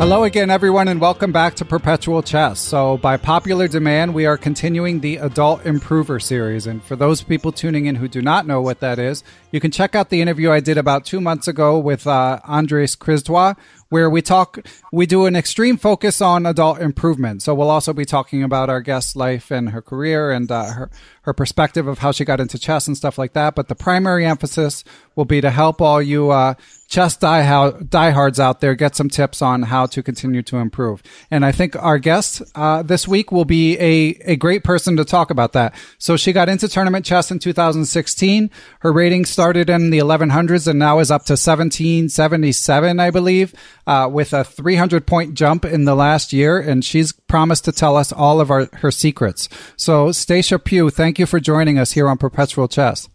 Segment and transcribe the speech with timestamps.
[0.00, 2.58] Hello again, everyone, and welcome back to Perpetual Chess.
[2.58, 6.66] So, by popular demand, we are continuing the Adult Improver series.
[6.66, 9.22] And for those people tuning in who do not know what that is,
[9.52, 12.96] you can check out the interview I did about two months ago with uh, Andres
[12.96, 13.58] Krizdwa,
[13.90, 17.42] where we talk, we do an extreme focus on adult improvement.
[17.42, 20.90] So, we'll also be talking about our guest's life and her career and uh, her,
[21.30, 23.54] her perspective of how she got into chess and stuff like that.
[23.54, 24.82] But the primary emphasis
[25.14, 26.54] will be to help all you uh,
[26.90, 31.02] chess die diehards out there get some tips on how to continue to improve.
[31.30, 35.04] And I think our guest uh, this week will be a, a great person to
[35.04, 35.72] talk about that.
[35.98, 38.50] So she got into tournament chess in 2016.
[38.80, 43.54] Her rating started in the 1100s and now is up to 1777, I believe,
[43.86, 46.58] uh, with a 300 point jump in the last year.
[46.58, 49.48] And she's promised to tell us all of our, her secrets.
[49.76, 53.08] So Stacia Pugh, thank you for joining us here on Perpetual Chess.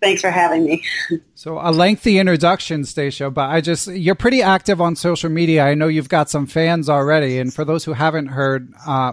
[0.00, 0.82] Thanks for having me.
[1.34, 5.64] So a lengthy introduction, Stacia, but I just you're pretty active on social media.
[5.64, 9.12] I know you've got some fans already, and for those who haven't heard uh,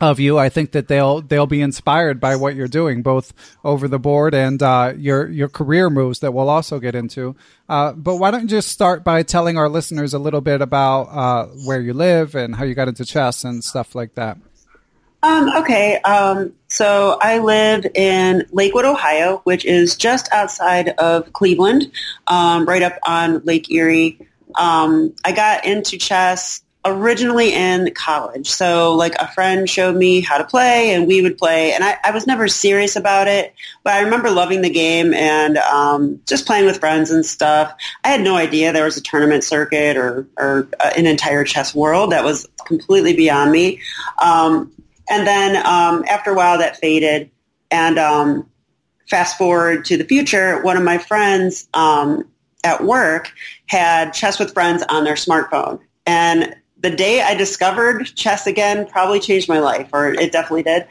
[0.00, 3.32] of you, I think that they'll they'll be inspired by what you're doing, both
[3.64, 7.36] over the board and uh, your your career moves that we'll also get into.
[7.68, 11.02] Uh, but why don't you just start by telling our listeners a little bit about
[11.04, 14.38] uh, where you live and how you got into chess and stuff like that?
[15.24, 21.90] Um, okay, um, so I live in Lakewood, Ohio, which is just outside of Cleveland,
[22.26, 24.18] um, right up on Lake Erie.
[24.54, 28.50] Um, I got into chess originally in college.
[28.50, 31.96] So like a friend showed me how to play and we would play and I,
[32.04, 36.44] I was never serious about it, but I remember loving the game and um, just
[36.44, 37.74] playing with friends and stuff.
[38.04, 41.74] I had no idea there was a tournament circuit or, or uh, an entire chess
[41.74, 43.80] world that was completely beyond me.
[44.20, 44.70] Um,
[45.08, 47.30] and then um, after a while, that faded.
[47.70, 48.48] And um,
[49.08, 52.28] fast forward to the future, one of my friends um,
[52.62, 53.32] at work
[53.66, 55.80] had Chess with Friends on their smartphone.
[56.06, 60.86] And the day I discovered chess again probably changed my life, or it definitely did,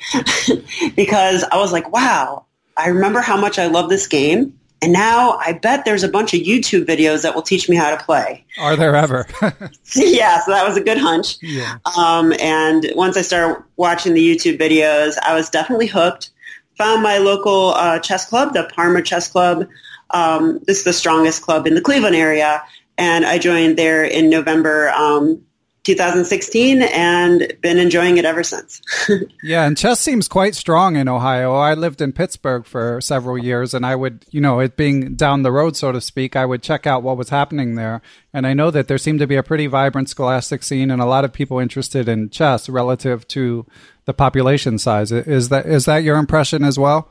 [0.96, 4.60] because I was like, wow, I remember how much I love this game.
[4.84, 7.96] And now I bet there's a bunch of YouTube videos that will teach me how
[7.96, 8.46] to play.
[8.60, 9.26] Are there ever?
[9.96, 11.38] yeah, so that was a good hunch.
[11.42, 11.78] Yeah.
[11.98, 16.32] Um, and once I started watching the YouTube videos, I was definitely hooked.
[16.78, 19.70] Found my local uh, chess club, the Parma Chess Club.
[20.10, 22.62] Um, this is the strongest club in the Cleveland area.
[22.98, 25.42] And I joined there in November um,
[25.84, 28.82] 2016 and been enjoying it ever since.
[29.44, 31.54] yeah, and chess seems quite strong in Ohio.
[31.54, 35.44] I lived in Pittsburgh for several years and I would, you know, it being down
[35.44, 38.02] the road so to speak, I would check out what was happening there.
[38.34, 41.06] And I know that there seemed to be a pretty vibrant scholastic scene and a
[41.06, 43.66] lot of people interested in chess relative to
[44.06, 45.12] the population size.
[45.12, 47.10] Is that is that your impression as well?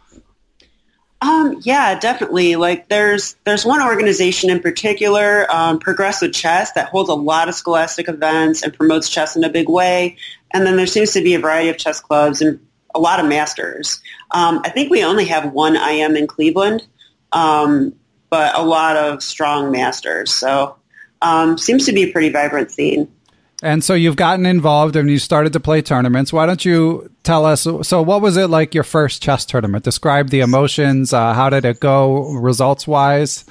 [1.23, 2.57] Um, yeah, definitely.
[2.57, 7.55] Like there's there's one organization in particular, um, Progressive Chess, that holds a lot of
[7.55, 10.17] scholastic events and promotes chess in a big way.
[10.51, 12.59] And then there seems to be a variety of chess clubs and
[12.93, 14.01] a lot of masters.
[14.33, 16.85] Um, I think we only have one IM in Cleveland,
[17.31, 17.95] um,
[18.29, 20.35] but a lot of strong masters.
[20.35, 20.77] So
[21.23, 23.09] um, seems to be a pretty vibrant scene.
[23.63, 26.33] And so you've gotten involved and you started to play tournaments.
[26.33, 27.63] Why don't you tell us?
[27.63, 29.85] So, what was it like your first chess tournament?
[29.85, 31.13] Describe the emotions.
[31.13, 33.45] Uh, how did it go, results wise?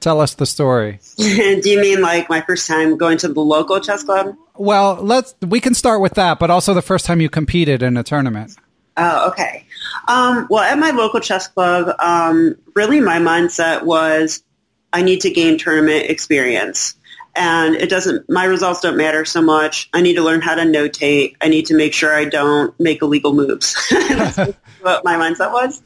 [0.00, 0.98] Tell us the story.
[1.16, 4.34] Do you mean like my first time going to the local chess club?
[4.56, 5.36] Well, let's.
[5.40, 8.56] We can start with that, but also the first time you competed in a tournament.
[8.96, 9.64] Oh, okay.
[10.08, 14.42] Um, well, at my local chess club, um, really my mindset was
[14.92, 16.96] I need to gain tournament experience
[17.36, 19.88] and it doesn't my results don't matter so much.
[19.92, 21.36] I need to learn how to notate.
[21.40, 23.76] I need to make sure i don't make illegal moves.
[23.90, 24.36] That's
[24.80, 25.82] what my mindset was.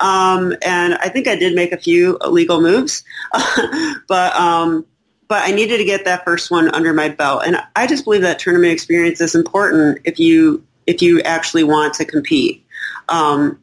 [0.00, 3.04] Um, and i think i did make a few illegal moves
[4.08, 4.86] but um,
[5.28, 7.42] but i needed to get that first one under my belt.
[7.44, 11.94] And i just believe that tournament experience is important if you if you actually want
[11.94, 12.64] to compete.
[13.08, 13.60] Um,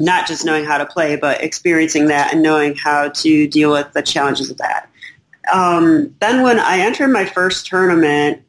[0.00, 3.92] not just knowing how to play but experiencing that and knowing how to deal with
[3.92, 4.90] the challenges of that
[5.52, 8.42] um, then when I entered my first tournament,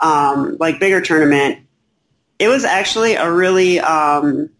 [0.00, 1.60] um, like bigger tournament,
[2.38, 4.50] it was actually a really um,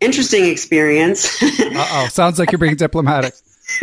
[0.00, 1.36] interesting experience.
[1.42, 3.34] oh, sounds like you're being diplomatic.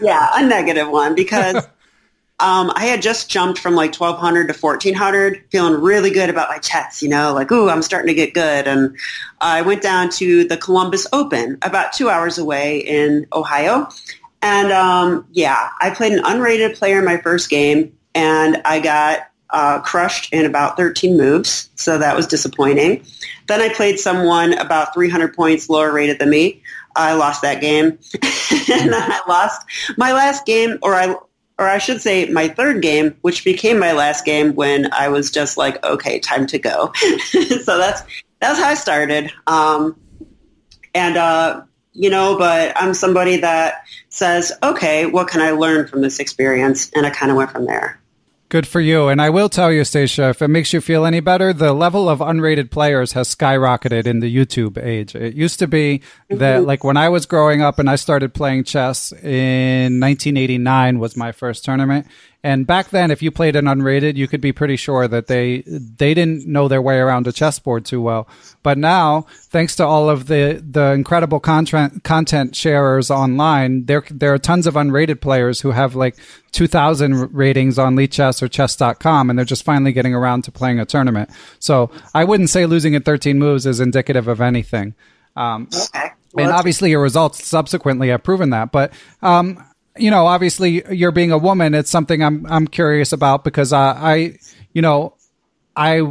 [0.00, 1.56] yeah, a negative one because
[2.40, 6.58] um, I had just jumped from like 1200 to 1400, feeling really good about my
[6.58, 8.66] chess, you know, like, ooh, I'm starting to get good.
[8.66, 8.96] And
[9.40, 13.88] I went down to the Columbus Open about two hours away in Ohio.
[14.44, 19.20] And um, yeah, I played an unrated player in my first game and I got
[19.48, 21.70] uh, crushed in about 13 moves.
[21.76, 23.06] So that was disappointing.
[23.46, 26.62] Then I played someone about 300 points lower rated than me.
[26.94, 27.86] I lost that game.
[28.70, 29.64] and then I lost
[29.96, 31.16] my last game, or I
[31.58, 35.30] or I should say my third game, which became my last game when I was
[35.30, 36.92] just like, okay, time to go.
[37.30, 38.02] so that's
[38.40, 39.32] that's how I started.
[39.46, 39.98] Um,
[40.94, 41.62] and uh,
[41.94, 46.90] you know, but I'm somebody that says, okay, what can I learn from this experience?
[46.94, 48.00] And I kind of went from there.
[48.50, 49.08] Good for you.
[49.08, 52.08] And I will tell you, Stacia, if it makes you feel any better, the level
[52.08, 55.16] of unrated players has skyrocketed in the YouTube age.
[55.16, 56.66] It used to be that, mm-hmm.
[56.66, 61.32] like, when I was growing up and I started playing chess in 1989 was my
[61.32, 62.06] first tournament.
[62.44, 65.62] And back then, if you played an unrated, you could be pretty sure that they
[65.66, 68.28] they didn't know their way around a chessboard too well.
[68.62, 74.34] But now, thanks to all of the the incredible content content sharers online, there there
[74.34, 76.16] are tons of unrated players who have like
[76.52, 80.84] 2,000 ratings on Lichess or Chess.com, and they're just finally getting around to playing a
[80.84, 81.30] tournament.
[81.60, 84.94] So I wouldn't say losing in 13 moves is indicative of anything.
[85.34, 86.10] Um, okay.
[86.34, 88.70] Well, and obviously, your results subsequently have proven that.
[88.70, 88.92] But
[89.22, 89.64] um,
[89.96, 91.74] you know, obviously you're being a woman.
[91.74, 94.38] It's something I'm I'm curious about because uh, I,
[94.72, 95.14] you know,
[95.76, 96.02] I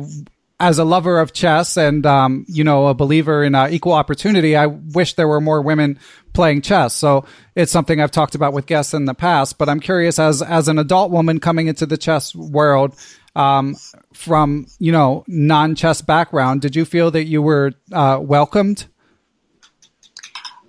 [0.59, 4.55] as a lover of chess and um, you know a believer in uh, equal opportunity,
[4.55, 5.99] I wish there were more women
[6.31, 6.93] playing chess.
[6.93, 7.25] So
[7.55, 9.57] it's something I've talked about with guests in the past.
[9.57, 12.95] But I'm curious as as an adult woman coming into the chess world.
[13.35, 13.75] Um,
[14.13, 18.85] from you know non chess background, did you feel that you were uh, welcomed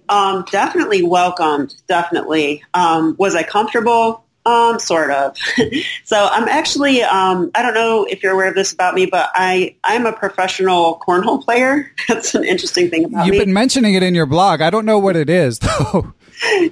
[0.08, 1.74] um, definitely welcomed.
[1.88, 2.62] Definitely.
[2.74, 4.24] Um, was I comfortable?
[4.46, 5.38] Um, sort of.
[6.04, 9.30] so I'm actually, um, I don't know if you're aware of this about me, but
[9.34, 11.90] I, I'm a professional cornhole player.
[12.08, 13.38] That's an interesting thing about You've me.
[13.38, 14.60] You've been mentioning it in your blog.
[14.60, 16.12] I don't know what it is though.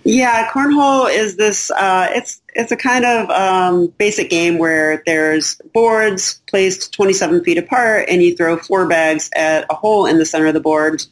[0.04, 5.54] yeah, cornhole is this, uh, it's, it's a kind of, um, basic game where there's
[5.72, 10.26] boards placed 27 feet apart and you throw four bags at a hole in the
[10.26, 11.02] center of the board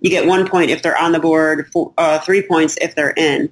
[0.00, 3.14] you get one point if they're on the board, four, uh, three points if they're
[3.16, 3.50] in.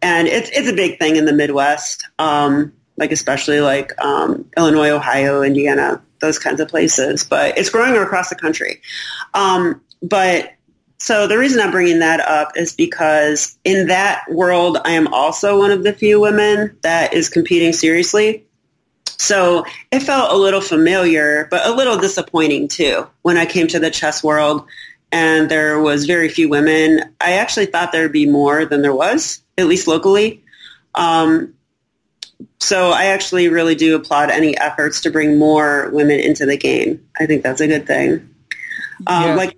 [0.00, 4.90] And it's, it's a big thing in the Midwest, um, like especially like um, Illinois,
[4.90, 7.24] Ohio, Indiana, those kinds of places.
[7.24, 8.80] But it's growing across the country.
[9.34, 10.52] Um, but
[10.98, 15.58] so the reason I'm bringing that up is because in that world, I am also
[15.58, 18.44] one of the few women that is competing seriously.
[19.04, 23.78] So it felt a little familiar, but a little disappointing too when I came to
[23.78, 24.66] the chess world
[25.10, 27.14] and there was very few women.
[27.20, 30.42] I actually thought there would be more than there was, at least locally.
[30.94, 31.54] Um,
[32.60, 37.06] so I actually really do applaud any efforts to bring more women into the game.
[37.18, 38.34] I think that's a good thing.
[39.06, 39.34] Um, yeah.
[39.34, 39.56] Like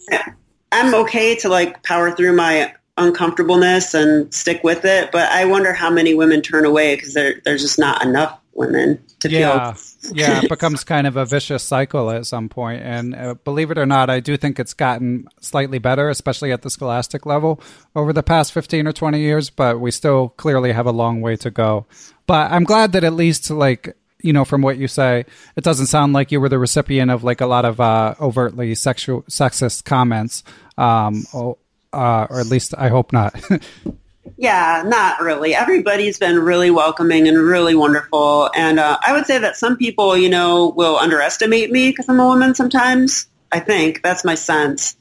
[0.72, 5.72] I'm okay to like power through my uncomfortableness and stick with it, but I wonder
[5.72, 9.72] how many women turn away because there's just not enough women to yeah.
[9.72, 12.82] feel yeah, it becomes kind of a vicious cycle at some point.
[12.82, 16.62] And uh, believe it or not, I do think it's gotten slightly better, especially at
[16.62, 17.60] the scholastic level
[17.96, 21.36] over the past 15 or 20 years, but we still clearly have a long way
[21.36, 21.86] to go.
[22.26, 25.24] But I'm glad that at least, like, you know, from what you say,
[25.56, 28.74] it doesn't sound like you were the recipient of like a lot of uh, overtly
[28.74, 30.44] sexual sexist comments,
[30.76, 31.56] um, or,
[31.92, 33.34] uh, or at least I hope not.
[34.36, 35.54] Yeah, not really.
[35.54, 38.50] Everybody's been really welcoming and really wonderful.
[38.54, 42.20] And uh, I would say that some people, you know, will underestimate me because I'm
[42.20, 43.26] a woman sometimes.
[43.52, 44.96] I think that's my sense.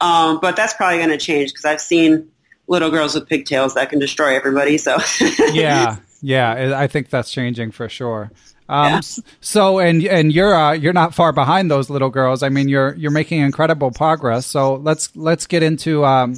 [0.00, 2.28] Um, but that's probably going to change because I've seen
[2.66, 4.78] little girls with pigtails that can destroy everybody.
[4.78, 4.98] So
[5.52, 8.30] yeah, yeah, I think that's changing for sure.
[8.68, 9.00] Um, yeah.
[9.40, 12.42] So, and and you're uh, you're not far behind those little girls.
[12.42, 14.46] I mean, you're you're making incredible progress.
[14.46, 16.36] So let's let's get into um,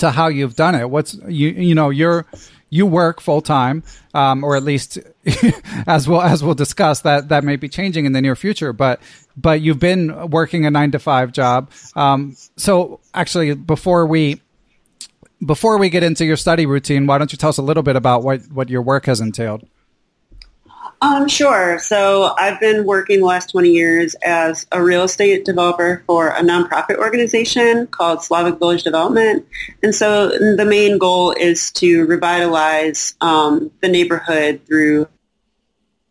[0.00, 0.90] to how you've done it.
[0.90, 2.26] What's you you know you're
[2.70, 3.82] you work full time,
[4.14, 4.98] um, or at least
[5.86, 8.72] as we'll as we'll discuss that that may be changing in the near future.
[8.72, 9.00] But
[9.36, 11.70] but you've been working a nine to five job.
[11.94, 14.40] Um, so actually, before we
[15.44, 17.96] before we get into your study routine, why don't you tell us a little bit
[17.96, 19.66] about what what your work has entailed?
[21.02, 21.78] Um, sure.
[21.78, 26.40] So I've been working the last 20 years as a real estate developer for a
[26.40, 29.46] nonprofit organization called Slavic Village Development.
[29.82, 35.08] And so the main goal is to revitalize um, the neighborhood through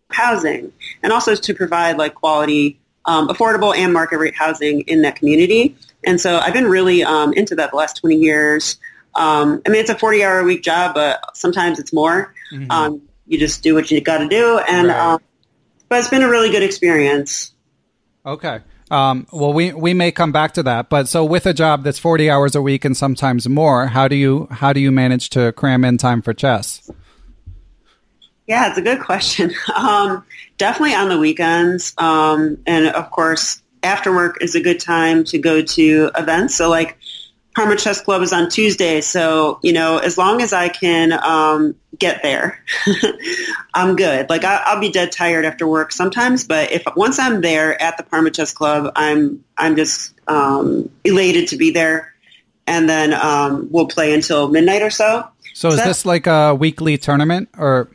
[0.10, 0.74] housing
[1.04, 5.76] and also to provide like quality um, affordable and market rate housing in that community.
[6.04, 8.78] And so I've been really um, into that the last 20 years.
[9.16, 12.34] Um, I mean, it's a 40 hour a week job, but sometimes it's more.
[12.52, 13.09] Mm-hmm.
[13.30, 14.60] You just do what you got to do.
[14.68, 14.98] And, Right.
[15.14, 15.22] um,
[15.88, 17.54] but it's been a really good experience.
[18.26, 18.60] Okay.
[18.92, 22.00] Um, well, we we may come back to that, but so with a job that's
[22.00, 25.52] forty hours a week and sometimes more, how do you how do you manage to
[25.54, 26.90] cram in time for chess?
[28.48, 29.54] Yeah, it's a good question.
[29.76, 30.26] Um,
[30.58, 31.94] definitely on the weekends.
[31.98, 36.56] Um, and of course, after work is a good time to go to events.
[36.56, 36.98] So like
[37.60, 39.02] Parma Chess Club is on Tuesday.
[39.02, 42.64] So, you know, as long as I can um, get there,
[43.74, 44.30] I'm good.
[44.30, 47.98] Like I, I'll be dead tired after work sometimes, but if once I'm there at
[47.98, 52.14] the Parma Chess Club, I'm, I'm just um, elated to be there.
[52.66, 55.28] And then um, we'll play until midnight or so.
[55.54, 57.90] So is this like a weekly tournament or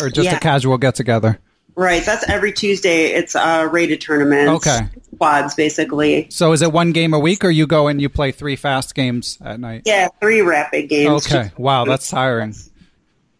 [0.00, 1.38] or just a casual get together?
[1.76, 2.04] Right.
[2.04, 3.12] That's every Tuesday.
[3.12, 4.48] It's a rated tournament.
[4.48, 4.80] Okay.
[5.18, 6.28] Quads, basically.
[6.30, 8.94] So is it one game a week, or you go and you play three fast
[8.94, 9.82] games at night?
[9.84, 11.26] Yeah, three rapid games.
[11.26, 11.50] Okay.
[11.56, 12.54] Wow, that's tiring.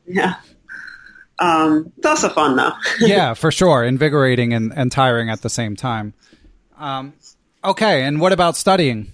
[0.07, 0.37] Yeah.
[1.39, 2.73] Um, it's also fun though.
[3.01, 3.85] yeah, for sure.
[3.85, 6.15] Invigorating and, and tiring at the same time.
[6.77, 7.15] Um,
[7.65, 9.13] okay, and what about studying?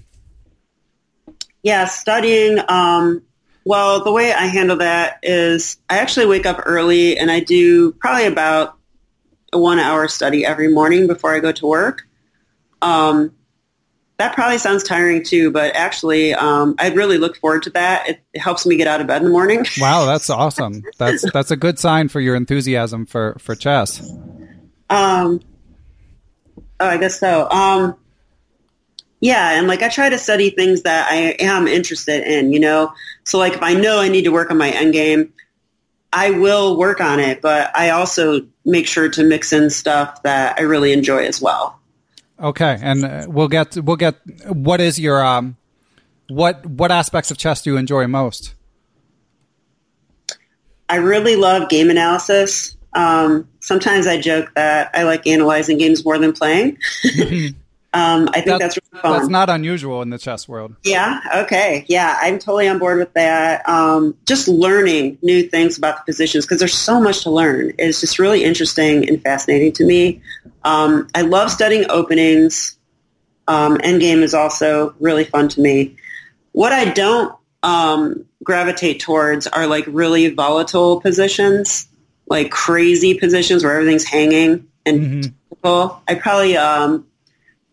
[1.64, 2.58] yeah, studying.
[2.68, 3.22] Um,
[3.64, 7.92] well, the way I handle that is I actually wake up early and I do
[7.92, 8.76] probably about
[9.52, 12.06] a one hour study every morning before I go to work.
[12.82, 13.34] Um,
[14.16, 18.08] that probably sounds tiring too, but actually, um, I really look forward to that.
[18.08, 19.64] It, it helps me get out of bed in the morning.
[19.78, 20.84] Wow, that's awesome.
[20.98, 24.00] That's that's a good sign for your enthusiasm for for chess.
[24.88, 25.40] Um,
[26.78, 27.50] oh, I guess so.
[27.50, 27.96] Um,
[29.20, 32.92] yeah, and like I try to study things that I am interested in, you know.
[33.24, 35.32] So like if I know I need to work on my end game,
[36.12, 40.58] I will work on it, but I also make sure to mix in stuff that
[40.58, 41.80] I really enjoy as well.
[42.44, 45.56] Okay, and uh, we'll get we'll get what is your um
[46.28, 48.54] what what aspects of chess do you enjoy most?
[50.90, 52.76] I really love game analysis.
[52.92, 56.76] Um, sometimes I joke that I like analyzing games more than playing.
[57.94, 59.18] um, I think That- that's really.
[59.18, 60.76] That's not unusual in the chess world.
[60.84, 61.20] Yeah.
[61.36, 61.84] Okay.
[61.88, 63.68] Yeah, I'm totally on board with that.
[63.68, 67.72] Um, just learning new things about the positions because there's so much to learn.
[67.78, 70.22] It's just really interesting and fascinating to me.
[70.64, 72.76] Um, I love studying openings.
[73.48, 75.96] Um, endgame is also really fun to me.
[76.52, 81.88] What I don't um, gravitate towards are like really volatile positions,
[82.28, 86.02] like crazy positions where everything's hanging and typical.
[86.06, 87.06] I probably um,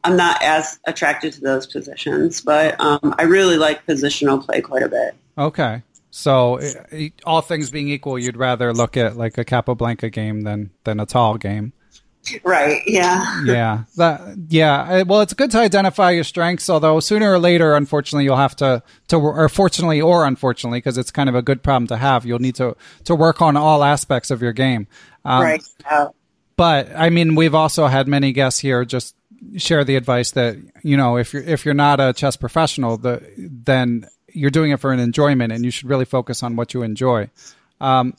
[0.03, 4.83] I'm not as attracted to those positions, but um, I really like positional play quite
[4.83, 5.15] a bit.
[5.37, 5.83] Okay.
[6.09, 6.59] So,
[7.25, 11.05] all things being equal, you'd rather look at like a Capablanca game than than a
[11.05, 11.71] Tal game.
[12.43, 12.81] Right.
[12.85, 13.43] Yeah.
[13.45, 13.83] Yeah.
[13.97, 18.37] That yeah, well it's good to identify your strengths, although sooner or later unfortunately you'll
[18.37, 21.97] have to to or fortunately or unfortunately because it's kind of a good problem to
[21.97, 24.87] have, you'll need to to work on all aspects of your game.
[25.25, 25.63] Um, right.
[25.89, 26.09] Uh,
[26.57, 29.15] but I mean, we've also had many guests here just
[29.57, 33.21] share the advice that you know if you're if you're not a chess professional, the
[33.37, 36.83] then you're doing it for an enjoyment, and you should really focus on what you
[36.83, 37.29] enjoy.
[37.79, 38.15] Um,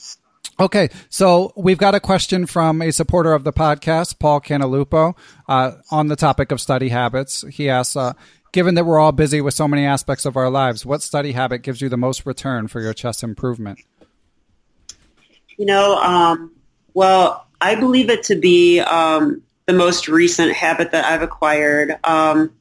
[0.60, 5.16] okay, so we've got a question from a supporter of the podcast, Paul Canalupo,
[5.48, 7.44] uh, on the topic of study habits.
[7.50, 7.96] He asks.
[7.96, 8.14] Uh,
[8.52, 11.62] Given that we're all busy with so many aspects of our lives, what study habit
[11.62, 13.78] gives you the most return for your chess improvement?
[15.62, 16.52] you know, um,
[16.94, 21.96] well, I believe it to be um, the most recent habit that I've acquired.
[22.04, 22.52] Um,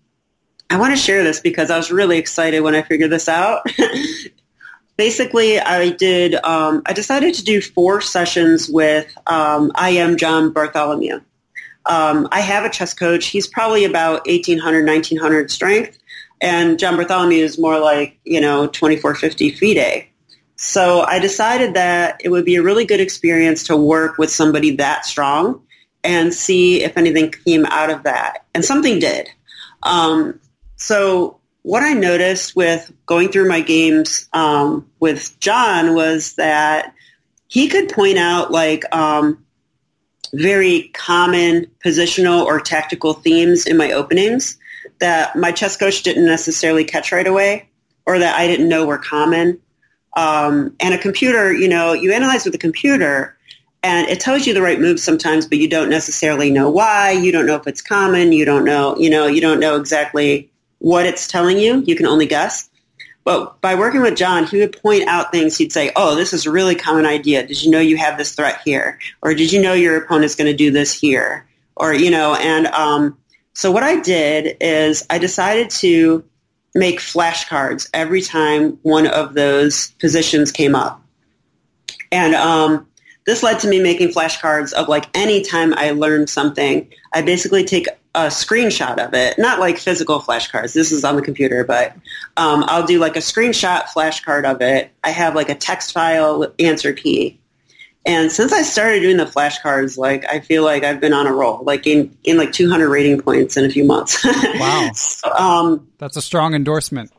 [0.70, 3.66] I want to share this because I was really excited when I figured this out.
[4.98, 6.36] Basically, I did.
[6.36, 11.20] Um, I decided to do four sessions with um, IM John Bartholomew.
[11.86, 13.28] Um, I have a chess coach.
[13.28, 15.98] He's probably about 1800, 1900 strength.
[16.40, 20.08] And John Bartholomew is more like, you know, 2450 FIDE.
[20.56, 24.76] So I decided that it would be a really good experience to work with somebody
[24.76, 25.64] that strong
[26.04, 28.46] and see if anything came out of that.
[28.54, 29.30] And something did.
[29.84, 30.40] Um,
[30.76, 36.94] so what I noticed with going through my games um, with John was that
[37.48, 39.46] he could point out like um,
[40.34, 44.58] very common positional or tactical themes in my openings
[45.00, 47.70] that my chess coach didn't necessarily catch right away
[48.06, 49.60] or that I didn't know were common.
[50.16, 53.38] Um, and a computer, you know, you analyze with a computer
[53.84, 57.12] and it tells you the right moves sometimes, but you don't necessarily know why.
[57.12, 58.32] You don't know if it's common.
[58.32, 61.84] You don't know, you know, you don't know exactly what it's telling you.
[61.86, 62.70] You can only guess.
[63.24, 65.56] But by working with John, he would point out things.
[65.56, 67.46] He'd say, oh, this is a really common idea.
[67.46, 68.98] Did you know you have this threat here?
[69.22, 71.48] Or did you know your opponent's going to do this here?
[71.76, 73.18] Or, you know, and um,
[73.54, 76.24] So what I did is I decided to
[76.74, 81.02] make flashcards every time one of those positions came up.
[82.12, 82.88] And um,
[83.26, 87.64] this led to me making flashcards of like any time I learned something, I basically
[87.64, 90.74] take a screenshot of it, not like physical flashcards.
[90.74, 91.94] This is on the computer, but
[92.36, 94.92] um, I'll do like a screenshot flashcard of it.
[95.04, 97.40] I have like a text file answer key.
[98.06, 101.34] And since I started doing the flashcards, like I feel like I've been on a
[101.34, 104.26] roll, like in, in like 200 rating points in a few months.
[104.26, 104.90] wow.
[104.94, 107.12] so, um, that's a strong endorsement.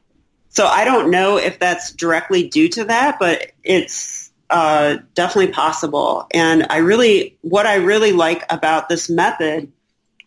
[0.48, 4.21] So I don't know if that's directly due to that, but it's
[4.52, 6.26] uh, definitely possible.
[6.32, 9.72] And I really, what I really like about this method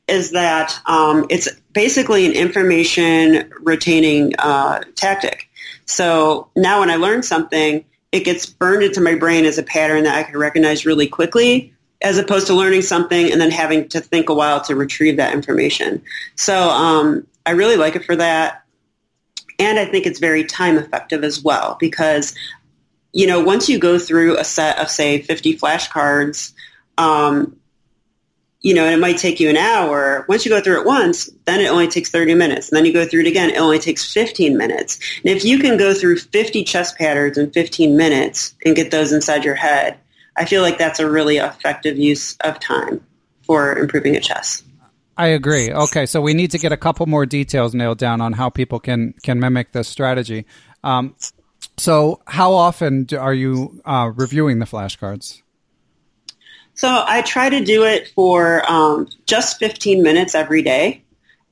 [0.07, 5.49] is that um, it's basically an information retaining uh, tactic.
[5.85, 10.03] So now when I learn something, it gets burned into my brain as a pattern
[10.03, 13.99] that I can recognize really quickly as opposed to learning something and then having to
[13.99, 16.01] think a while to retrieve that information.
[16.35, 18.63] So um, I really like it for that.
[19.59, 22.35] And I think it's very time effective as well because,
[23.15, 26.51] you know, once you go through a set of, say, 50 flashcards,
[26.97, 27.55] um,
[28.59, 30.25] you know, and it might take you an hour.
[30.27, 32.67] Once you go through it once, then it only takes 30 minutes.
[32.67, 34.99] And then you go through it again, it only takes 15 minutes.
[35.23, 39.13] And if you can go through 50 chess patterns in 15 minutes and get those
[39.13, 39.97] inside your head,
[40.35, 42.99] I feel like that's a really effective use of time
[43.43, 44.61] for improving at chess.
[45.15, 45.71] I agree.
[45.71, 48.81] Okay, so we need to get a couple more details nailed down on how people
[48.81, 50.45] can can mimic this strategy.
[50.83, 51.15] Um,
[51.77, 55.41] so, how often are you uh, reviewing the flashcards?
[56.75, 61.03] So I try to do it for um, just 15 minutes every day,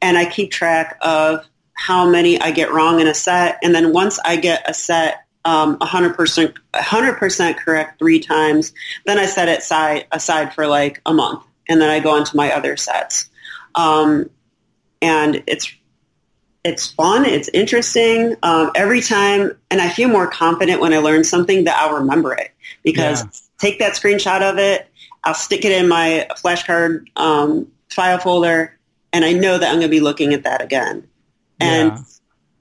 [0.01, 3.57] and I keep track of how many I get wrong in a set.
[3.63, 8.73] And then once I get a set um, 100% 100% correct three times,
[9.05, 12.25] then I set it aside, aside for like a month, and then I go on
[12.25, 13.29] to my other sets.
[13.75, 14.29] Um,
[15.01, 15.73] and it's
[16.63, 17.25] it's fun.
[17.25, 18.35] It's interesting.
[18.43, 22.33] Um, every time, and I feel more confident when I learn something that I'll remember
[22.33, 22.51] it
[22.83, 23.29] because yeah.
[23.57, 24.89] take that screenshot of it
[25.23, 28.77] I'll stick it in my flashcard um, file folder,
[29.13, 31.07] and I know that I'm going to be looking at that again.
[31.59, 32.03] And yeah.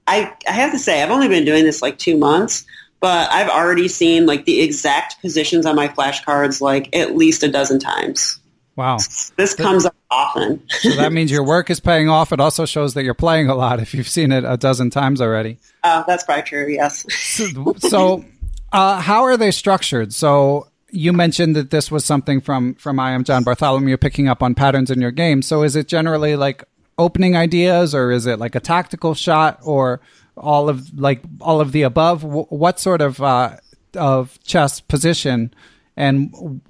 [0.07, 2.65] I, I have to say, I've only been doing this like two months,
[3.01, 7.51] but I've already seen like the exact positions on my flashcards like at least a
[7.51, 8.39] dozen times.
[8.75, 8.97] Wow.
[9.37, 10.63] This comes up often.
[10.69, 12.31] so that means your work is paying off.
[12.31, 15.21] It also shows that you're playing a lot if you've seen it a dozen times
[15.21, 15.59] already.
[15.83, 17.05] Oh, that's probably true, yes.
[17.13, 18.25] so, so
[18.71, 20.13] uh, how are they structured?
[20.13, 24.55] So you mentioned that this was something from from IM John Bartholomew picking up on
[24.55, 25.41] patterns in your game.
[25.41, 26.63] So is it generally like
[26.97, 30.01] opening ideas, or is it like a tactical shot, or
[30.37, 32.23] all of like all of the above?
[32.23, 33.57] what sort of uh,
[33.95, 35.53] of chess position
[35.95, 36.61] and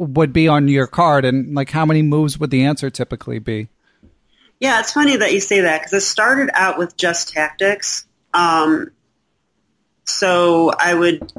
[0.00, 3.68] would be on your card, and like how many moves would the answer typically be?
[4.58, 8.06] Yeah, it's funny that you say that because it started out with just tactics.
[8.32, 8.90] Um,
[10.04, 11.32] so I would,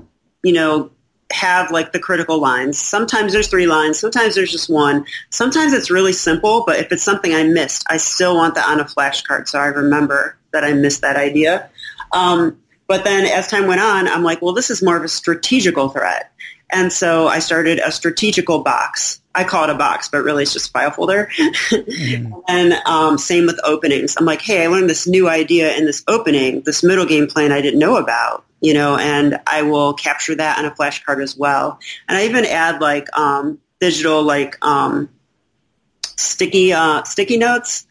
[0.43, 0.91] you know,
[1.32, 2.80] have like the critical lines.
[2.80, 4.00] Sometimes there's three lines.
[4.00, 5.06] Sometimes there's just one.
[5.30, 8.80] Sometimes it's really simple, but if it's something I missed, I still want that on
[8.80, 11.69] a flashcard so I remember that I missed that idea.
[12.12, 15.08] Um, but then as time went on, I'm like, well, this is more of a
[15.08, 16.31] strategical threat.
[16.71, 19.21] And so I started a strategical box.
[19.34, 21.29] I call it a box, but really it's just a file folder.
[21.38, 22.34] mm-hmm.
[22.47, 24.15] And um, same with openings.
[24.17, 27.51] I'm like, hey, I learned this new idea in this opening, this middle game plan
[27.51, 31.36] I didn't know about you know, and I will capture that on a flashcard as
[31.36, 31.79] well.
[32.07, 35.10] And I even add like um, digital like um,
[36.03, 37.86] sticky uh, sticky notes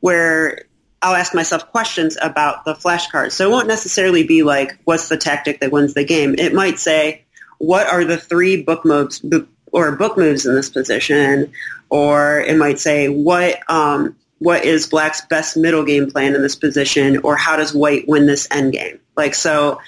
[0.00, 0.62] where
[1.02, 3.32] I'll ask myself questions about the flashcard.
[3.32, 6.36] So it won't necessarily be like, what's the tactic that wins the game?
[6.38, 7.24] It might say,
[7.62, 9.24] what are the three book moves
[9.70, 11.52] or book moves in this position?
[11.90, 16.56] Or it might say, what um, what is Black's best middle game plan in this
[16.56, 17.18] position?
[17.18, 18.98] Or how does White win this end game?
[19.16, 19.80] Like so,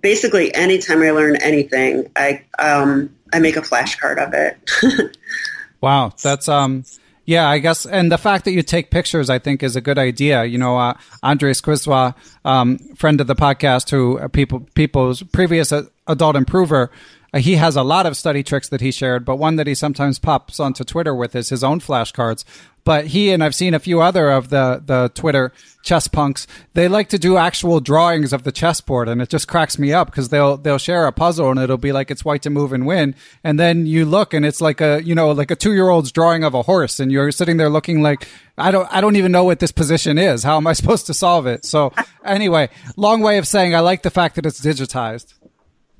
[0.00, 5.16] basically anytime I learn anything, I um, I make a flashcard of it.
[5.80, 6.84] wow, that's um
[7.24, 9.98] yeah, I guess, and the fact that you take pictures, I think, is a good
[9.98, 10.44] idea.
[10.44, 12.14] You know, uh, Andres Quizwa,
[12.44, 16.90] um, friend of the podcast, who uh, people people's previous uh, adult improver,
[17.32, 19.74] uh, he has a lot of study tricks that he shared, but one that he
[19.74, 22.44] sometimes pops onto Twitter with is his own flashcards.
[22.84, 26.46] But he and I've seen a few other of the the Twitter chess punks.
[26.74, 30.06] They like to do actual drawings of the chessboard, and it just cracks me up
[30.06, 32.86] because they'll they'll share a puzzle and it'll be like it's white to move and
[32.86, 35.88] win, and then you look and it's like a you know like a two year
[35.88, 39.16] old's drawing of a horse, and you're sitting there looking like I don't I don't
[39.16, 40.44] even know what this position is.
[40.44, 41.64] How am I supposed to solve it?
[41.64, 41.92] So
[42.24, 45.34] anyway, long way of saying I like the fact that it's digitized.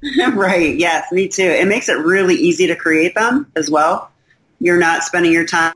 [0.35, 0.76] right.
[0.76, 1.42] Yes, me too.
[1.42, 4.11] It makes it really easy to create them as well.
[4.61, 5.74] You're not spending your time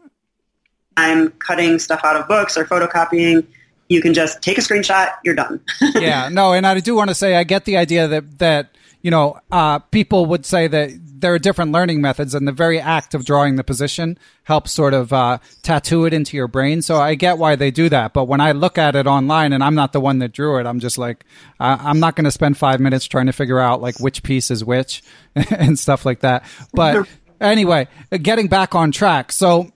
[0.96, 3.46] I'm cutting stuff out of books or photocopying,
[3.88, 5.60] you can just take a screenshot, you're done.
[5.94, 9.10] yeah, no, and I do want to say I get the idea that that you
[9.10, 13.14] know uh, people would say that there are different learning methods, and the very act
[13.14, 16.82] of drawing the position helps sort of uh, tattoo it into your brain.
[16.82, 18.12] So I get why they do that.
[18.12, 20.66] But when I look at it online, and I'm not the one that drew it,
[20.66, 21.24] I'm just like,
[21.58, 24.50] uh, I'm not going to spend five minutes trying to figure out like which piece
[24.50, 25.02] is which
[25.34, 26.44] and stuff like that.
[26.72, 27.08] But
[27.40, 29.32] anyway, getting back on track.
[29.32, 29.70] So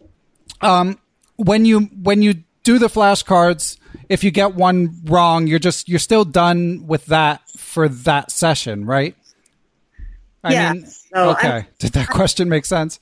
[0.61, 0.99] um,
[1.37, 3.79] when you when you do the flashcards
[4.09, 8.85] if you get one wrong, you're just you're still done with that for that session,
[8.85, 9.17] right?
[10.45, 10.73] I yeah.
[10.75, 11.49] Mean, so okay.
[11.49, 13.01] I'm, Did that question make sense?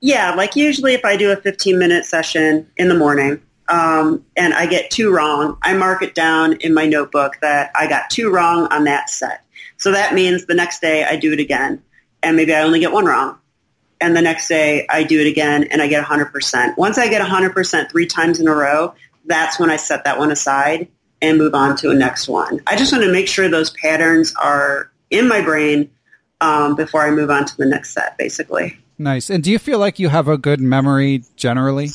[0.00, 4.54] Yeah, like usually if I do a 15 minute session in the morning um, and
[4.54, 8.30] I get two wrong, I mark it down in my notebook that I got two
[8.30, 9.44] wrong on that set.
[9.76, 11.82] So that means the next day I do it again
[12.22, 13.38] and maybe I only get one wrong.
[14.00, 16.76] And the next day I do it again and I get 100%.
[16.78, 18.94] Once I get 100% three times in a row,
[19.26, 20.88] that's when I set that one aside
[21.22, 22.60] and move on to a next one.
[22.66, 25.90] I just want to make sure those patterns are in my brain
[26.40, 28.78] um, before I move on to the next set, basically.
[28.98, 29.30] Nice.
[29.30, 31.90] And do you feel like you have a good memory generally?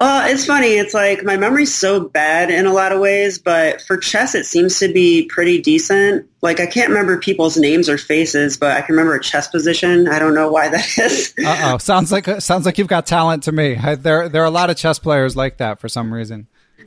[0.00, 0.68] Uh, it's funny.
[0.68, 4.46] It's like my memory's so bad in a lot of ways, but for chess, it
[4.46, 6.28] seems to be pretty decent.
[6.40, 10.06] Like I can't remember people's names or faces, but I can remember a chess position.
[10.06, 11.34] I don't know why that is.
[11.44, 13.76] uh oh, sounds like sounds like you've got talent to me.
[13.76, 16.46] I, there there are a lot of chess players like that for some reason.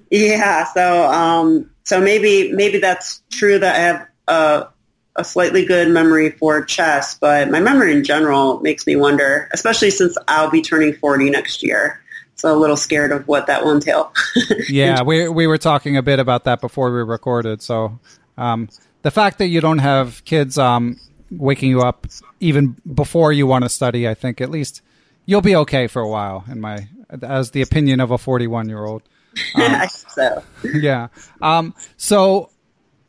[0.10, 0.64] Yeah.
[0.74, 4.68] So um, so maybe maybe that's true that I have a
[5.16, 9.92] a slightly good memory for chess, but my memory in general makes me wonder, especially
[9.92, 12.02] since I'll be turning forty next year
[12.42, 14.12] so a little scared of what that will entail.
[14.70, 17.62] yeah, we we were talking a bit about that before we recorded.
[17.62, 18.00] So
[18.38, 18.68] um,
[19.04, 22.08] the fact that you don't have kids um, waking you up
[22.40, 24.82] even before you want to study, I think at least
[25.28, 26.44] you'll be okay for a while.
[26.50, 26.88] In my
[27.22, 29.04] as the opinion of a forty-one year old.
[29.56, 30.44] Um, so
[30.74, 31.08] yeah.
[31.42, 32.51] Um, so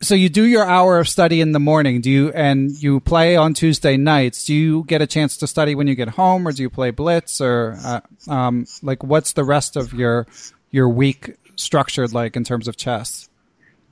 [0.03, 2.01] so you do your hour of study in the morning.
[2.01, 4.45] Do you and you play on tuesday nights.
[4.45, 6.91] Do you get a chance to study when you get home or do you play
[6.91, 10.27] blitz or uh, um, like what's the rest of your
[10.71, 13.29] your week structured like in terms of chess?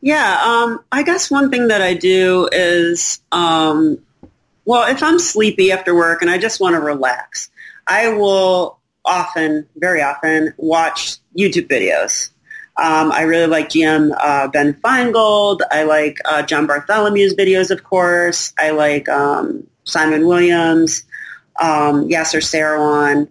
[0.02, 4.00] Yeah um, i guess one thing that i do is um,
[4.65, 7.52] well if i'm sleepy after work and i just want to relax
[7.88, 12.30] i will often very often watch youtube videos
[12.78, 15.60] um, I really like GM uh, Ben Finegold.
[15.72, 18.54] I like uh, John Bartholomew's videos, of course.
[18.58, 21.04] I like um, Simon Williams,
[21.62, 23.28] um, Yasser Seirawan.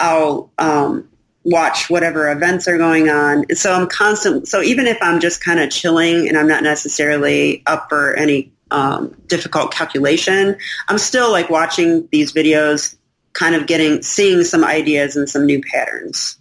[0.00, 1.08] I'll um,
[1.44, 3.44] watch whatever events are going on.
[3.54, 4.48] So I'm constant.
[4.48, 8.52] So even if I'm just kind of chilling and I'm not necessarily up for any
[8.70, 10.56] um, difficult calculation,
[10.88, 12.96] I'm still like watching these videos,
[13.34, 16.39] kind of getting, seeing some ideas and some new patterns.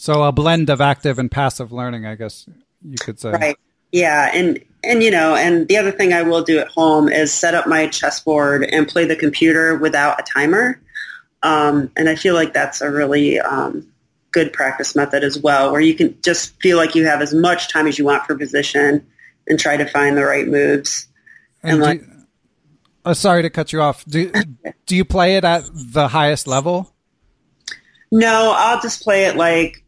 [0.00, 2.46] So a blend of active and passive learning, I guess
[2.82, 3.32] you could say.
[3.32, 3.56] Right.
[3.92, 7.34] Yeah, and and you know, and the other thing I will do at home is
[7.34, 10.80] set up my chessboard and play the computer without a timer.
[11.42, 13.86] Um, and I feel like that's a really um,
[14.32, 17.68] good practice method as well, where you can just feel like you have as much
[17.68, 19.06] time as you want for position
[19.48, 21.08] and try to find the right moves.
[21.62, 22.08] And, and like, you,
[23.04, 24.02] oh, sorry to cut you off.
[24.06, 24.32] Do
[24.86, 26.90] do you play it at the highest level?
[28.10, 29.84] No, I'll just play it like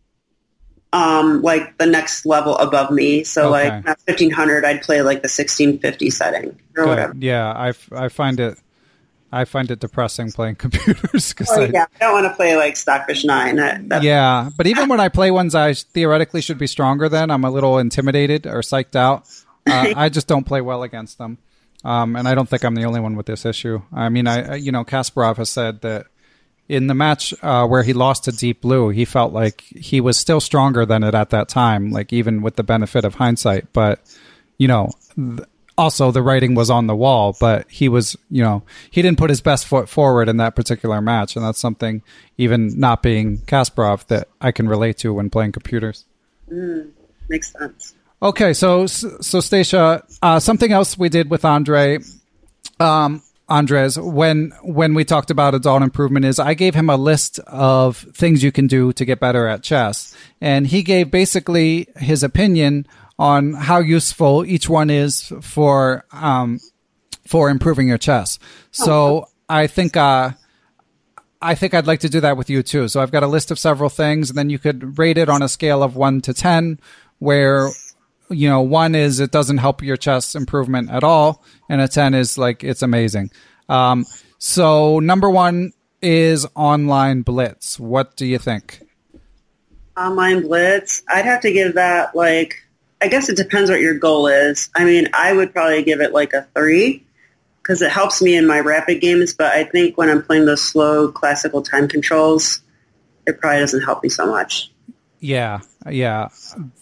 [0.93, 3.25] um, like the next level above me.
[3.25, 3.71] So okay.
[3.71, 6.89] like at 1500, I'd play like the 1650 setting or Good.
[6.89, 7.15] whatever.
[7.19, 8.59] Yeah, I, I find it
[9.35, 11.33] I find it depressing playing computers.
[11.33, 13.57] Cause oh, I, yeah, I don't want to play like Stockfish Nine.
[13.57, 17.45] That, yeah, but even when I play ones I theoretically should be stronger than, I'm
[17.45, 19.27] a little intimidated or psyched out.
[19.67, 21.39] Uh, I just don't play well against them,
[21.83, 23.81] um, and I don't think I'm the only one with this issue.
[23.93, 26.09] I mean, I you know Kasparov has said that
[26.73, 30.17] in the match uh, where he lost to Deep Blue, he felt like he was
[30.17, 33.75] still stronger than it at that time, like even with the benefit of hindsight.
[33.75, 34.01] But
[34.57, 35.41] you know, th-
[35.77, 37.37] also the writing was on the wall.
[37.39, 41.03] But he was, you know, he didn't put his best foot forward in that particular
[41.03, 42.03] match, and that's something
[42.39, 46.07] even not being Kasparov that I can relate to when playing computers.
[46.51, 46.91] Mm,
[47.29, 47.95] makes sense.
[48.23, 51.99] Okay, so so Stacia, uh, something else we did with Andre.
[52.81, 57.39] Um, Andres, when when we talked about adult improvement, is I gave him a list
[57.41, 62.23] of things you can do to get better at chess, and he gave basically his
[62.23, 62.87] opinion
[63.19, 66.61] on how useful each one is for um,
[67.27, 68.39] for improving your chess.
[68.71, 69.29] So oh.
[69.49, 70.31] I think uh,
[71.43, 72.89] I think I'd like to do that with you too.
[72.89, 75.43] So I've got a list of several things, and then you could rate it on
[75.43, 76.79] a scale of one to ten,
[77.19, 77.71] where
[78.33, 82.15] you know, one is it doesn't help your chess improvement at all, and a 10
[82.15, 83.31] is like it's amazing.
[83.69, 84.07] Um,
[84.39, 87.79] so, number one, is Online Blitz?
[87.79, 88.83] What do you think?
[89.97, 92.57] Online Blitz, I'd have to give that like,
[93.01, 94.69] I guess it depends what your goal is.
[94.75, 97.07] I mean, I would probably give it like a three
[97.63, 100.63] because it helps me in my rapid games, but I think when I'm playing those
[100.63, 102.61] slow classical time controls,
[103.27, 104.72] it probably doesn't help me so much.
[105.23, 106.31] Yeah, yeah.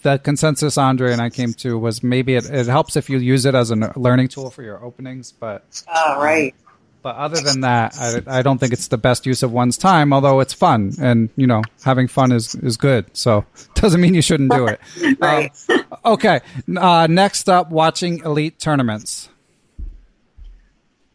[0.01, 3.45] The consensus Andre and I came to was maybe it, it helps if you use
[3.45, 6.55] it as a learning tool for your openings, but oh, right.
[6.67, 9.77] Um, but other than that, I, I don't think it's the best use of one's
[9.77, 10.15] time.
[10.15, 13.15] Although it's fun, and you know, having fun is is good.
[13.15, 14.81] So doesn't mean you shouldn't do it.
[15.21, 15.53] right.
[15.69, 16.41] Um, okay.
[16.75, 19.29] Uh, next up, watching elite tournaments.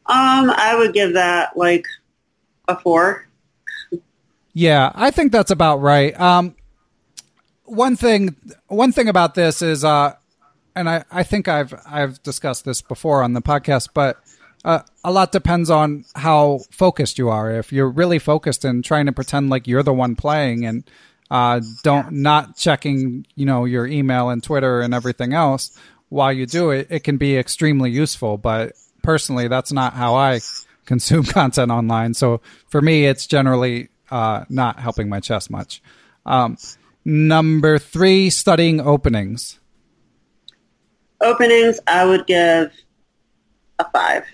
[0.06, 1.88] Um, I would give that like
[2.68, 3.28] a four.
[4.54, 6.18] Yeah, I think that's about right.
[6.20, 6.56] Um,
[7.66, 8.36] one thing,
[8.68, 10.16] one thing about this is, uh,
[10.76, 14.18] and I, I think I've I've discussed this before on the podcast, but
[14.66, 17.52] uh, a lot depends on how focused you are.
[17.52, 20.84] If you're really focused and trying to pretend like you're the one playing and
[21.32, 25.78] uh, don't not checking, you know, your email and Twitter and everything else
[26.10, 28.38] while you do it, it can be extremely useful.
[28.38, 28.74] But
[29.04, 30.42] personally, that's not how I
[30.86, 32.14] consume content online.
[32.14, 35.82] So for me, it's generally uh, not helping my chess much.
[36.26, 36.58] Um,
[37.06, 39.60] number three, studying openings.
[41.22, 42.74] Openings, I would give
[43.80, 44.26] a five.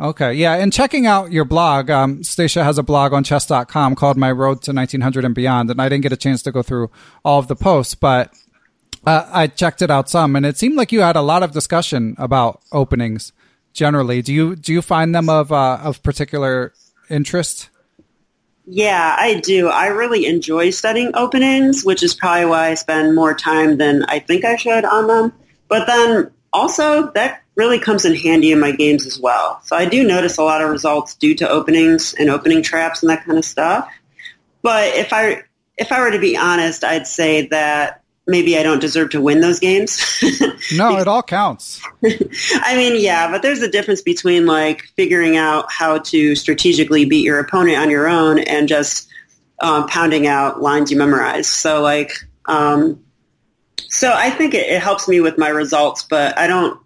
[0.00, 4.16] Okay, yeah, and checking out your blog, um, Stacia has a blog on chess.com called
[4.16, 6.90] My Road to 1900 and Beyond, and I didn't get a chance to go through
[7.24, 8.32] all of the posts, but
[9.06, 11.52] uh, I checked it out some, and it seemed like you had a lot of
[11.52, 13.32] discussion about openings
[13.72, 14.22] generally.
[14.22, 16.72] Do you do you find them of uh, of particular
[17.08, 17.68] interest?
[18.64, 19.68] Yeah, I do.
[19.68, 24.20] I really enjoy studying openings, which is probably why I spend more time than I
[24.20, 25.32] think I should on them.
[25.68, 29.60] But then also that really comes in handy in my games as well.
[29.64, 33.10] So I do notice a lot of results due to openings and opening traps and
[33.10, 33.90] that kind of stuff.
[34.62, 35.42] But if I
[35.76, 39.40] if I were to be honest, I'd say that maybe I don't deserve to win
[39.40, 40.00] those games.
[40.74, 41.82] no, it all counts.
[42.04, 47.24] I mean, yeah, but there's a difference between like figuring out how to strategically beat
[47.24, 49.08] your opponent on your own and just
[49.62, 51.48] um, pounding out lines you memorize.
[51.48, 52.12] So like,
[52.46, 53.02] um,
[53.88, 56.80] so I think it, it helps me with my results, but I don't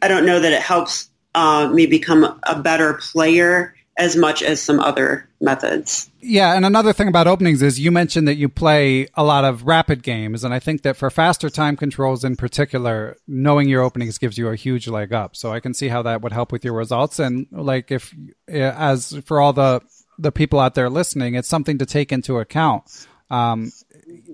[0.00, 4.62] I don't know that it helps uh, me become a better player as much as
[4.62, 6.08] some other methods.
[6.20, 9.66] Yeah, and another thing about openings is you mentioned that you play a lot of
[9.66, 14.16] rapid games, and I think that for faster time controls in particular, knowing your openings
[14.16, 15.34] gives you a huge leg up.
[15.34, 17.18] So I can see how that would help with your results.
[17.18, 18.14] And like if,
[18.46, 19.82] as for all the
[20.20, 22.84] the people out there listening, it's something to take into account.
[23.30, 23.72] Um,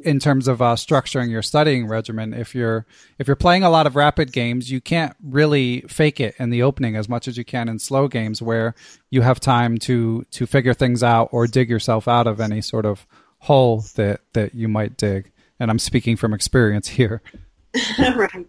[0.04, 2.34] in terms of uh, structuring your studying regimen.
[2.34, 2.86] If you're
[3.18, 6.62] if you're playing a lot of rapid games, you can't really fake it in the
[6.62, 8.74] opening as much as you can in slow games, where
[9.10, 12.86] you have time to to figure things out or dig yourself out of any sort
[12.86, 13.06] of
[13.38, 15.30] hole that that you might dig.
[15.58, 17.22] And I'm speaking from experience here.
[17.98, 18.46] right.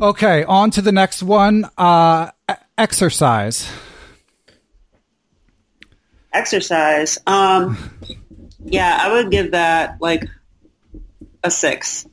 [0.00, 1.68] Okay, on to the next one.
[1.78, 2.30] Uh,
[2.76, 3.68] exercise.
[6.32, 7.18] Exercise.
[7.26, 7.78] Um,
[8.66, 10.24] yeah, I would give that like
[11.42, 12.06] a six.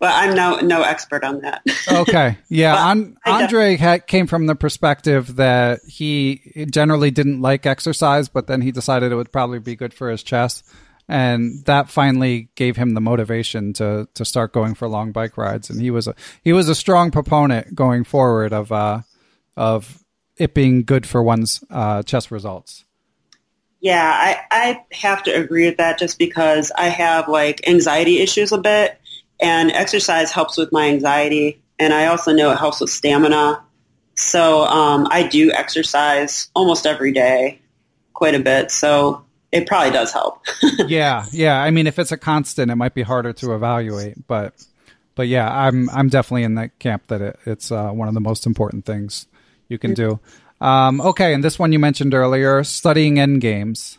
[0.00, 1.62] But I'm no no expert on that.
[1.90, 2.92] okay, yeah.
[2.92, 8.70] An- Andre came from the perspective that he generally didn't like exercise, but then he
[8.70, 10.64] decided it would probably be good for his chest,
[11.08, 15.68] and that finally gave him the motivation to to start going for long bike rides.
[15.68, 19.00] And he was a he was a strong proponent going forward of uh
[19.56, 20.04] of
[20.36, 22.84] it being good for one's uh, chess results.
[23.80, 28.50] Yeah, I, I have to agree with that just because I have like anxiety issues
[28.52, 29.00] a bit
[29.40, 31.62] and exercise helps with my anxiety.
[31.78, 33.62] And I also know it helps with stamina.
[34.16, 37.60] So um, I do exercise almost every day
[38.14, 38.72] quite a bit.
[38.72, 40.44] So it probably does help.
[40.88, 41.26] yeah.
[41.30, 41.62] Yeah.
[41.62, 44.54] I mean, if it's a constant, it might be harder to evaluate, but,
[45.14, 48.20] but yeah, I'm, I'm definitely in that camp that it, it's uh, one of the
[48.20, 49.26] most important things
[49.68, 50.10] you can mm-hmm.
[50.10, 50.20] do.
[50.60, 53.98] Um, okay, and this one you mentioned earlier, studying end games.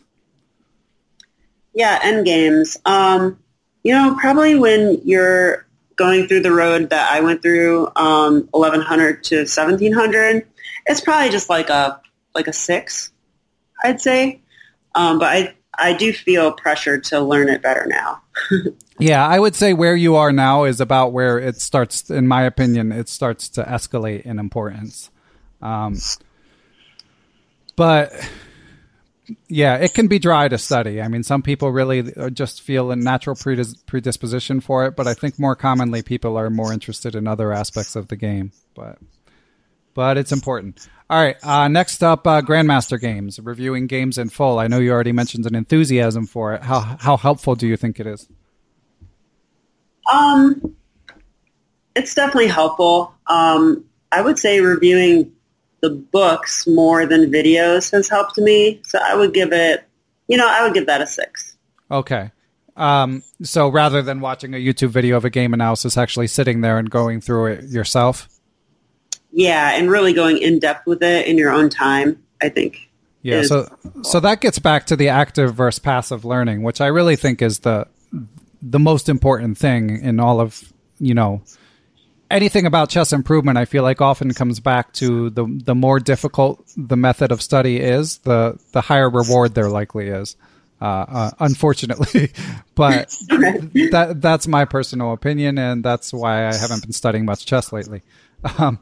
[1.74, 2.76] Yeah, end games.
[2.84, 3.38] Um,
[3.82, 9.24] you know, probably when you're going through the road that I went through, um, 1100
[9.24, 10.46] to 1700,
[10.86, 12.00] it's probably just like a
[12.34, 13.12] like a six,
[13.82, 14.40] I'd say.
[14.94, 18.22] Um, but I I do feel pressure to learn it better now.
[18.98, 22.10] yeah, I would say where you are now is about where it starts.
[22.10, 25.10] In my opinion, it starts to escalate in importance.
[25.62, 25.96] Um,
[27.76, 28.12] but
[29.48, 31.00] yeah, it can be dry to study.
[31.00, 35.14] I mean, some people really just feel a natural predis- predisposition for it, but I
[35.14, 38.52] think more commonly people are more interested in other aspects of the game.
[38.74, 38.98] But
[39.94, 40.86] but it's important.
[41.08, 41.36] All right.
[41.42, 44.58] Uh, next up, uh, Grandmaster Games, reviewing games in full.
[44.58, 46.62] I know you already mentioned an enthusiasm for it.
[46.62, 48.28] How how helpful do you think it is?
[50.12, 50.76] Um,
[51.94, 53.14] it's definitely helpful.
[53.26, 55.32] Um, I would say reviewing
[55.80, 58.80] the books more than videos has helped me.
[58.84, 59.84] So I would give it,
[60.28, 61.56] you know, I would give that a six.
[61.90, 62.30] Okay.
[62.76, 66.78] Um, so rather than watching a YouTube video of a game analysis, actually sitting there
[66.78, 68.28] and going through it yourself.
[69.32, 72.90] Yeah, and really going in depth with it in your own time, I think.
[73.22, 73.68] Yeah, so
[74.02, 77.60] so that gets back to the active versus passive learning, which I really think is
[77.60, 77.86] the
[78.62, 81.42] the most important thing in all of you know
[82.30, 83.58] anything about chess improvement.
[83.58, 87.78] I feel like often comes back to the the more difficult the method of study
[87.78, 90.36] is, the the higher reward there likely is.
[90.82, 92.32] Uh, uh, unfortunately,
[92.74, 97.72] but that that's my personal opinion, and that's why I haven't been studying much chess
[97.72, 98.02] lately.
[98.56, 98.78] Um,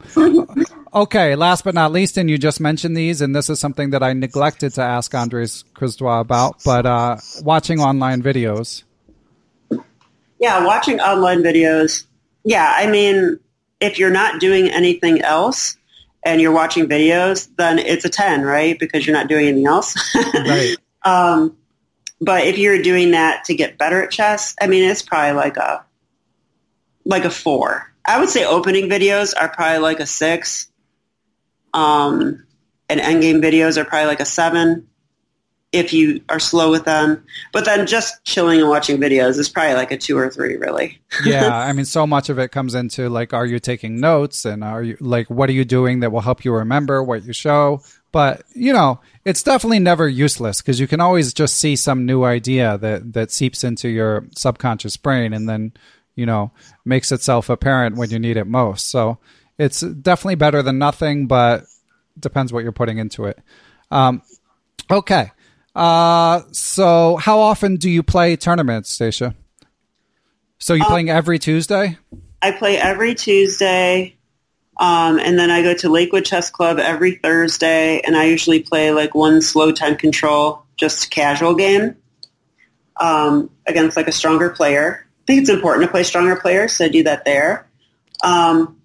[0.93, 4.01] okay, last but not least, and you just mentioned these, and this is something that
[4.01, 8.83] I neglected to ask Andres Kristois about, but uh, watching online videos.
[10.39, 12.05] Yeah, watching online videos.
[12.43, 13.39] Yeah, I mean,
[13.79, 15.77] if you're not doing anything else
[16.23, 18.77] and you're watching videos, then it's a 10, right?
[18.77, 19.95] Because you're not doing anything else.
[20.33, 20.75] right.
[21.03, 21.57] Um,
[22.21, 25.57] but if you're doing that to get better at chess, I mean, it's probably like
[25.57, 25.85] a
[27.05, 27.91] like a four.
[28.05, 30.67] I would say opening videos are probably like a six.
[31.73, 32.45] Um,
[32.89, 34.87] and endgame videos are probably like a seven
[35.71, 37.23] if you are slow with them.
[37.53, 40.99] But then just chilling and watching videos is probably like a two or three, really.
[41.25, 44.63] yeah, I mean, so much of it comes into like, are you taking notes, and
[44.63, 47.81] are you like, what are you doing that will help you remember what you show?
[48.11, 52.23] But you know, it's definitely never useless because you can always just see some new
[52.23, 55.73] idea that that seeps into your subconscious brain, and then
[56.15, 56.51] you know
[56.83, 58.89] makes itself apparent when you need it most.
[58.89, 59.19] So
[59.59, 61.65] it's definitely better than nothing, but
[62.19, 63.39] depends what you're putting into it.
[63.91, 64.23] Um,
[64.89, 65.31] okay.
[65.75, 69.35] Uh, so how often do you play tournaments, Stacia?
[70.57, 71.97] So you um, playing every Tuesday?
[72.41, 74.15] I play every Tuesday.
[74.79, 78.91] Um, and then I go to Lakewood Chess Club every Thursday, and I usually play
[78.91, 81.97] like one slow time control, just casual game
[82.99, 85.05] um, against like a stronger player.
[85.05, 87.67] I think it's important to play stronger players, so I do that there.
[88.23, 88.77] Um,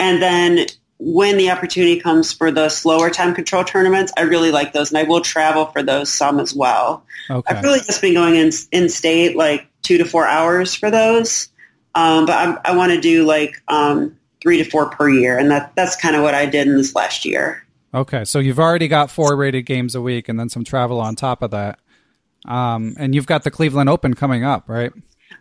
[0.00, 0.66] and then
[1.04, 4.98] when the opportunity comes for the slower time control tournaments, I really like those, and
[4.98, 7.04] I will travel for those some as well.
[7.28, 7.54] Okay.
[7.54, 11.48] I've really just been going in in state like two to four hours for those,
[11.96, 15.50] um, but I'm, i want to do like um, three to four per year, and
[15.50, 17.66] that that's kind of what I did in this last year.
[17.92, 21.16] Okay, so you've already got four rated games a week, and then some travel on
[21.16, 21.80] top of that.
[22.46, 24.92] Um, and you've got the Cleveland Open coming up, right?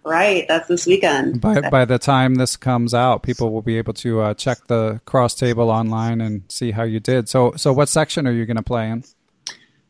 [0.03, 1.41] Right, that's this weekend.
[1.41, 5.01] By by the time this comes out, people will be able to uh, check the
[5.05, 7.29] cross table online and see how you did.
[7.29, 9.03] So, so what section are you going to play in?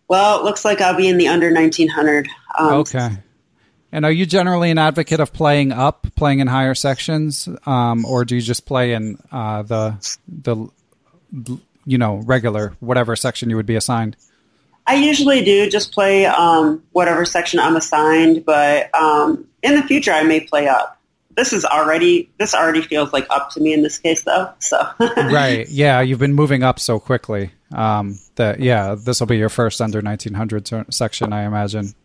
[0.08, 2.28] Well, it looks like I'll be in the under nineteen hundred.
[2.60, 3.10] Um, okay.
[3.94, 8.24] And are you generally an advocate of playing up, playing in higher sections, um, or
[8.24, 10.70] do you just play in uh, the the
[11.86, 14.16] you know regular whatever section you would be assigned?
[14.88, 20.12] I usually do just play um, whatever section I'm assigned, but um, in the future
[20.12, 20.98] I may play up.
[21.38, 24.52] This is already this already feels like up to me in this case though.
[24.60, 29.38] So right, yeah, you've been moving up so quickly um, that yeah, this will be
[29.38, 31.96] your first under 1900 section, I imagine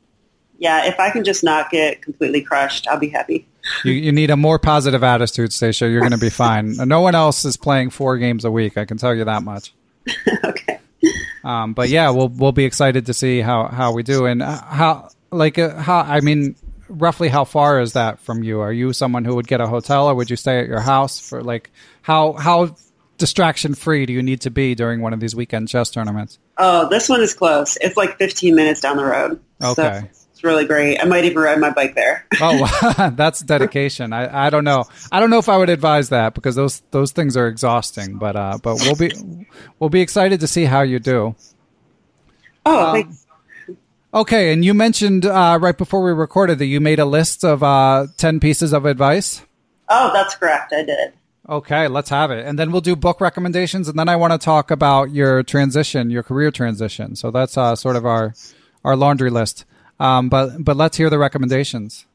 [0.59, 3.47] yeah, if I can just not get completely crushed, I'll be happy.
[3.85, 5.89] you, you need a more positive attitude, Stacia.
[5.89, 6.77] You're going to be fine.
[6.77, 8.79] No one else is playing four games a week.
[8.79, 9.75] I can tell you that much.
[10.45, 10.76] okay.
[11.47, 15.11] Um, but yeah, we'll we'll be excited to see how how we do and how
[15.31, 16.57] like uh, how I mean
[16.89, 18.59] roughly how far is that from you?
[18.61, 21.21] Are you someone who would get a hotel or would you stay at your house
[21.21, 21.71] for like
[22.03, 22.75] how how
[23.17, 26.41] distraction free do you need to be during one of these weekend chess tournaments?
[26.59, 27.79] Oh, this one is close.
[27.81, 29.41] It's like 15 minutes down the road.
[29.63, 30.09] Okay.
[30.13, 30.99] So really great.
[30.99, 32.27] I might even ride my bike there.
[32.41, 34.13] oh, that's dedication.
[34.13, 34.85] I, I don't know.
[35.13, 38.17] I don't know if I would advise that because those those things are exhausting.
[38.17, 39.13] But uh, but we'll be
[39.79, 41.37] we'll be excited to see how you do.
[42.65, 43.19] Oh, um,
[44.15, 44.53] okay.
[44.53, 48.07] And you mentioned uh, right before we recorded that you made a list of uh,
[48.17, 49.43] ten pieces of advice.
[49.89, 50.73] Oh, that's correct.
[50.73, 51.13] I did.
[51.49, 52.45] Okay, let's have it.
[52.45, 56.11] And then we'll do book recommendations and then I want to talk about your transition,
[56.11, 57.15] your career transition.
[57.15, 58.35] So that's uh, sort of our
[58.85, 59.65] our laundry list.
[59.99, 62.07] Um, but but let's hear the recommendations.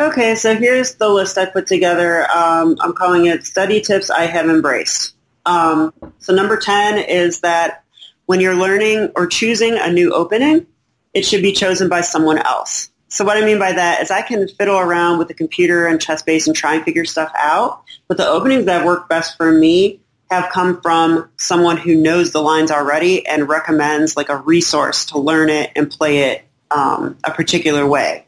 [0.00, 2.30] Okay, so here's the list I put together.
[2.30, 5.14] Um, I'm calling it study tips I have embraced.
[5.44, 7.82] Um, so number 10 is that
[8.26, 10.66] when you're learning or choosing a new opening,
[11.14, 12.90] it should be chosen by someone else.
[13.08, 15.98] So what I mean by that is I can fiddle around with the computer and
[15.98, 20.00] ChessBase and try and figure stuff out, but the openings that work best for me
[20.30, 25.18] have come from someone who knows the lines already and recommends like a resource to
[25.18, 28.26] learn it and play it um, a particular way.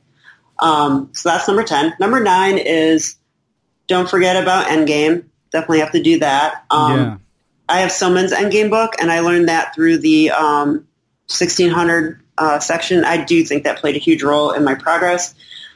[0.59, 1.95] Um, so that's number 10.
[1.99, 3.17] Number nine is
[3.87, 5.25] don't forget about Endgame.
[5.51, 6.65] Definitely have to do that.
[6.71, 7.17] Um, yeah.
[7.69, 13.05] I have Silman's Endgame book, and I learned that through the 1600 um, uh, section.
[13.05, 15.35] I do think that played a huge role in my progress.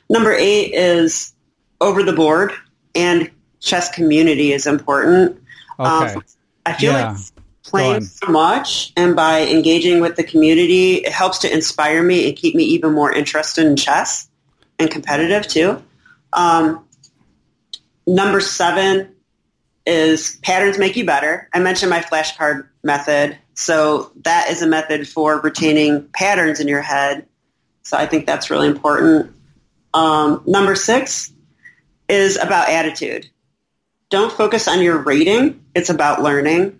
[0.09, 1.33] Number eight is
[1.81, 2.53] over the board,
[2.95, 5.41] and chess community is important.
[5.79, 6.15] Okay.
[6.15, 6.23] Um,
[6.67, 7.13] I feel yeah.
[7.13, 7.19] like
[7.65, 12.37] playing so much and by engaging with the community, it helps to inspire me and
[12.37, 14.29] keep me even more interested in chess
[14.79, 15.83] and competitive too.
[16.33, 16.85] Um,
[18.07, 19.15] number seven
[19.87, 21.49] is patterns make you better.
[21.53, 23.39] I mentioned my flashcard method.
[23.55, 27.27] So that is a method for retaining patterns in your head.
[27.83, 29.35] So I think that's really important.
[29.93, 31.33] Um, number six
[32.09, 33.29] is about attitude.
[34.11, 35.65] Don't focus on your rating.
[35.75, 36.79] It's about learning.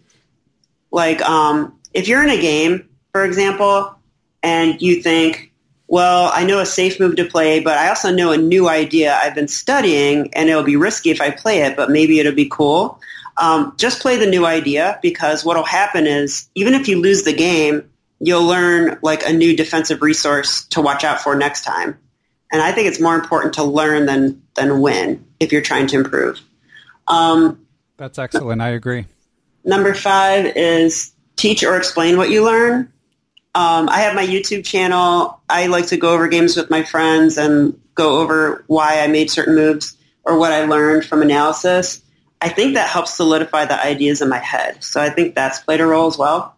[0.95, 3.97] Like um, if you're in a game, for example,
[4.45, 5.53] and you think,
[5.89, 9.19] well, I know a safe move to play, but I also know a new idea
[9.21, 12.49] I've been studying, and it'll be risky if I play it, but maybe it'll be
[12.49, 13.01] cool.
[13.39, 17.33] Um, just play the new idea because what'll happen is even if you lose the
[17.33, 17.91] game,
[18.21, 21.99] you'll learn like a new defensive resource to watch out for next time.
[22.53, 25.97] And I think it's more important to learn than than win if you're trying to
[25.97, 26.41] improve.
[27.09, 27.67] Um,
[27.97, 28.63] That's excellent.
[28.63, 29.07] I agree.
[29.65, 32.93] Number five is teach or explain what you learn.
[33.55, 35.41] Um, I have my YouTube channel.
[35.49, 39.31] I like to go over games with my friends and go over why I made
[39.31, 42.03] certain moves or what I learned from analysis.
[42.41, 44.83] I think that helps solidify the ideas in my head.
[44.83, 46.57] So I think that's played a role as well.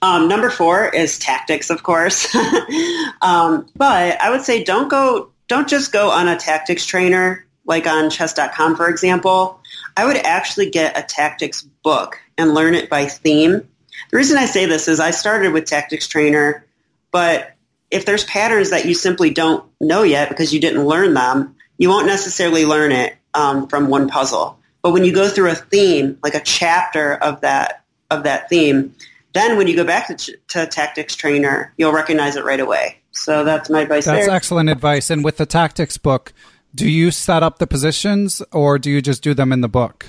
[0.00, 2.32] Um, number four is tactics, of course.
[3.22, 7.86] um, but I would say don't go, don't just go on a tactics trainer like
[7.86, 9.60] on chess.com, for example.
[9.96, 13.68] I would actually get a tactics book and learn it by theme.
[14.10, 16.64] The reason I say this is I started with tactics trainer,
[17.10, 17.54] but
[17.90, 21.88] if there's patterns that you simply don't know yet because you didn't learn them, you
[21.88, 24.58] won't necessarily learn it um, from one puzzle.
[24.82, 28.94] But when you go through a theme, like a chapter of that of that theme,
[29.32, 32.98] then when you go back to, to tactics trainer, you'll recognize it right away.
[33.12, 34.04] So that's my advice.
[34.04, 34.34] That's there.
[34.34, 35.08] excellent advice.
[35.10, 36.32] And with the tactics book,
[36.74, 40.08] do you set up the positions or do you just do them in the book?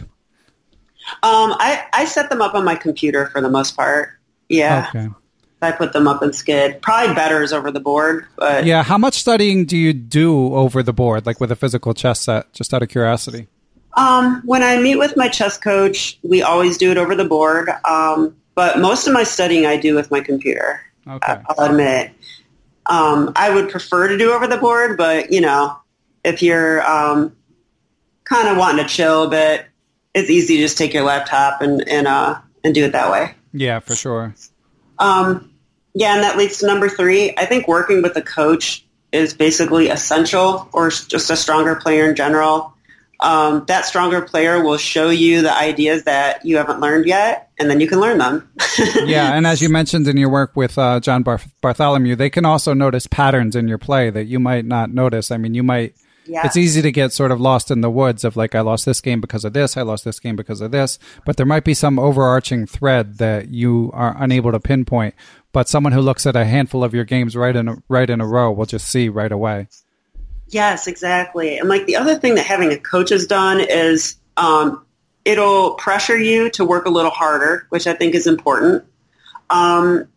[1.22, 4.12] Um, I, I set them up on my computer for the most part.
[4.49, 4.88] Yeah.
[4.89, 5.10] Okay.
[5.62, 6.82] I put them up in Scid.
[6.82, 8.84] Probably better is over the board, but yeah.
[8.84, 12.51] How much studying do you do over the board, like with a physical chess set?
[12.54, 13.47] Just out of curiosity.
[13.93, 17.70] Um, when I meet with my chess coach, we always do it over the board.
[17.88, 20.82] Um, but most of my studying I do with my computer.
[21.08, 21.38] Okay.
[21.49, 22.12] I'll admit.
[22.86, 25.78] Um, I would prefer to do over the board, but you know,
[26.24, 27.36] if you're um,
[28.26, 29.66] kind of wanting to chill a bit,
[30.14, 33.36] it's easy to just take your laptop and and uh, and do it that way.
[33.53, 34.36] Yeah, for sure.
[34.99, 35.51] Um,
[35.93, 37.34] yeah, and that leads to number three.
[37.38, 42.16] I think working with a coach is basically essential, or just a stronger player in
[42.16, 42.74] general
[43.24, 47.70] um, that stronger player will show you the ideas that you haven't learned yet, and
[47.70, 48.49] then you can learn them.
[49.05, 52.43] yeah, and as you mentioned in your work with uh, John Bar- Bartholomew, they can
[52.43, 55.32] also notice patterns in your play that you might not notice.
[55.32, 55.95] I mean, you might.
[56.26, 56.45] Yes.
[56.45, 59.01] It's easy to get sort of lost in the woods of like, I lost this
[59.01, 61.74] game because of this, I lost this game because of this, but there might be
[61.74, 65.15] some overarching thread that you are unable to pinpoint.
[65.51, 68.21] But someone who looks at a handful of your games right in a, right in
[68.21, 69.67] a row will just see right away.
[70.47, 71.57] Yes, exactly.
[71.57, 74.86] And like the other thing that having a coach has done is um,
[75.26, 78.84] it'll pressure you to work a little harder, which I think is important.
[79.49, 80.07] Um,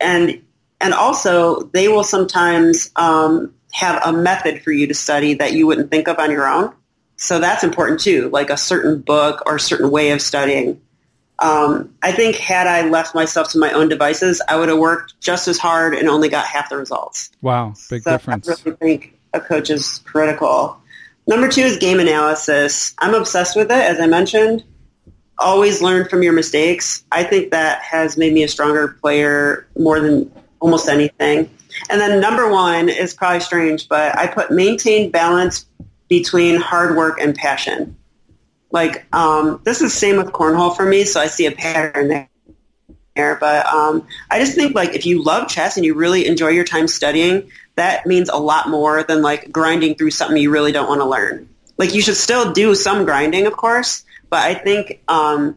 [0.00, 0.42] and
[0.80, 5.66] and also they will sometimes um, have a method for you to study that you
[5.66, 6.72] wouldn't think of on your own.
[7.16, 10.80] So that's important too, like a certain book or a certain way of studying.
[11.40, 15.20] Um, I think had I left myself to my own devices, I would have worked
[15.20, 17.30] just as hard and only got half the results.
[17.42, 18.48] Wow, big so difference.
[18.48, 20.80] I really think a coach is critical.
[21.26, 22.94] Number two is game analysis.
[22.98, 24.64] I'm obsessed with it, as I mentioned.
[25.38, 27.04] Always learn from your mistakes.
[27.12, 31.50] I think that has made me a stronger player more than almost anything.
[31.90, 35.66] And then number one is probably strange, but I put maintain balance
[36.08, 37.96] between hard work and passion.
[38.70, 42.28] Like um, this is the same with cornhole for me, so I see a pattern
[43.14, 43.36] there.
[43.36, 46.64] But um, I just think like if you love chess and you really enjoy your
[46.64, 50.88] time studying, that means a lot more than like grinding through something you really don't
[50.88, 51.48] want to learn.
[51.78, 55.56] Like you should still do some grinding, of course, but I think um,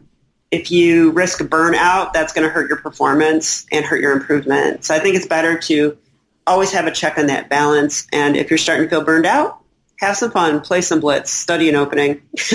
[0.50, 4.84] if you risk burnout, that's going to hurt your performance and hurt your improvement.
[4.84, 5.96] So I think it's better to
[6.50, 8.06] always have a check on that balance.
[8.12, 9.58] And if you're starting to feel burned out,
[10.00, 12.22] have some fun, play some blitz, study an opening.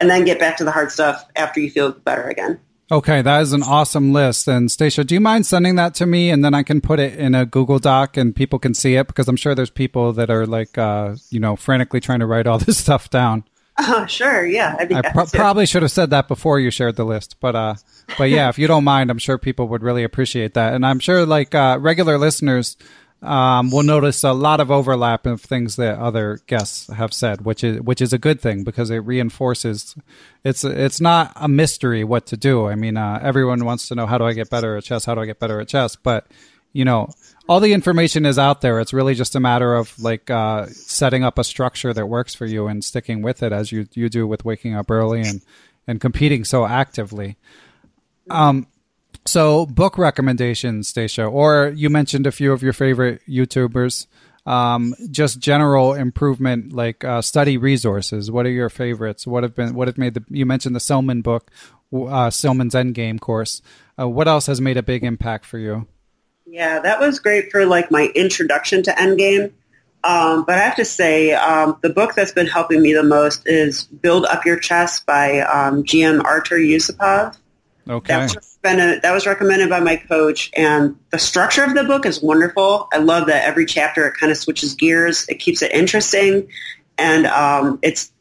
[0.00, 2.58] and then get back to the hard stuff after you feel better again.
[2.90, 4.46] Okay, that is an awesome list.
[4.46, 7.18] And Stacia, do you mind sending that to me and then I can put it
[7.18, 10.30] in a Google Doc and people can see it because I'm sure there's people that
[10.30, 13.44] are like, uh, you know, frantically trying to write all this stuff down.
[13.78, 14.76] Oh, sure, yeah.
[14.78, 17.74] I pro- probably should have said that before you shared the list, but uh,
[18.16, 21.00] but yeah, if you don't mind, I'm sure people would really appreciate that, and I'm
[21.00, 22.76] sure like uh, regular listeners
[23.24, 27.64] um, will notice a lot of overlap of things that other guests have said, which
[27.64, 29.96] is which is a good thing because it reinforces.
[30.44, 32.66] It's it's not a mystery what to do.
[32.66, 35.04] I mean, uh, everyone wants to know how do I get better at chess?
[35.04, 35.96] How do I get better at chess?
[35.96, 36.26] But
[36.72, 37.08] you know,
[37.48, 38.80] all the information is out there.
[38.80, 42.46] It's really just a matter of like uh, setting up a structure that works for
[42.46, 45.42] you and sticking with it as you you do with waking up early and
[45.86, 47.36] and competing so actively.
[48.30, 48.66] Um,
[49.26, 54.06] so, book recommendations, Stacia, or you mentioned a few of your favorite YouTubers.
[54.46, 58.30] Um, just general improvement, like uh, study resources.
[58.30, 59.26] What are your favorites?
[59.26, 59.74] What have been?
[59.74, 60.24] What have made the?
[60.28, 61.50] You mentioned the Silman book,
[61.92, 63.62] uh, Silman's Endgame course.
[63.98, 65.86] Uh, what else has made a big impact for you?
[66.54, 69.50] Yeah, that was great for like my introduction to Endgame.
[70.04, 73.44] Um, but I have to say, um, the book that's been helping me the most
[73.44, 77.36] is Build Up Your Chess by um, GM Artur Yusupov.
[77.90, 78.12] Okay.
[78.12, 81.82] That was, been a, that was recommended by my coach, and the structure of the
[81.82, 82.86] book is wonderful.
[82.92, 85.28] I love that every chapter it kind of switches gears.
[85.28, 86.46] It keeps it interesting,
[86.96, 88.12] and um, it's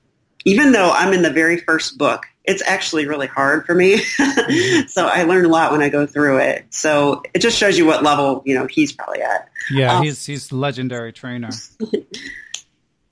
[0.43, 3.97] even though I'm in the very first book, it's actually really hard for me.
[4.87, 6.65] so I learn a lot when I go through it.
[6.69, 9.49] So it just shows you what level you know he's probably at.
[9.71, 11.49] Yeah, um, he's he's legendary trainer.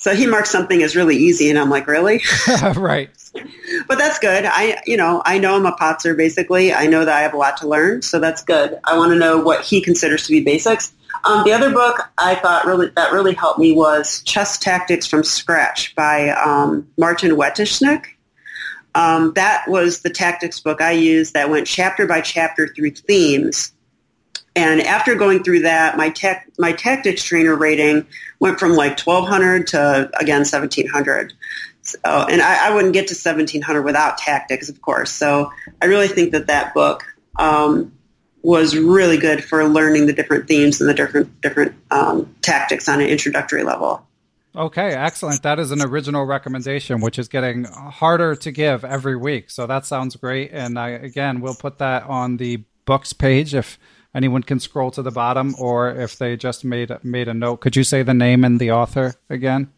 [0.02, 2.24] So he marks something as really easy, and I'm like, really?
[2.76, 3.12] right.
[3.88, 4.46] But that's good.
[4.48, 6.74] I, you know, I know I'm a patzer basically.
[6.74, 8.80] I know that I have a lot to learn, so that's good.
[8.84, 10.92] I want to know what he considers to be basics.
[11.24, 15.24] Um, the other book I thought really that really helped me was Chess Tactics from
[15.24, 18.06] Scratch by um, Martin Weteschnik.
[18.94, 23.72] Um, that was the tactics book I used that went chapter by chapter through themes.
[24.56, 28.06] And after going through that, my tech, my tactics trainer rating
[28.40, 31.34] went from like 1200 to again 1700.
[31.84, 35.12] So, and I, I, wouldn't get to 1700 without tactics, of course.
[35.12, 37.04] So I really think that that book
[37.40, 37.92] um,
[38.44, 43.02] was really good for learning the different themes and the different different um, tactics on
[43.02, 44.06] an introductory level.
[44.56, 45.44] Okay, excellent.
[45.44, 49.50] That is an original recommendation, which is getting harder to give every week.
[49.50, 50.52] So that sounds great.
[50.52, 53.80] And I, again, we'll put that on the books page if
[54.14, 57.58] anyone can scroll to the bottom, or if they just made made a note.
[57.58, 59.72] Could you say the name and the author again?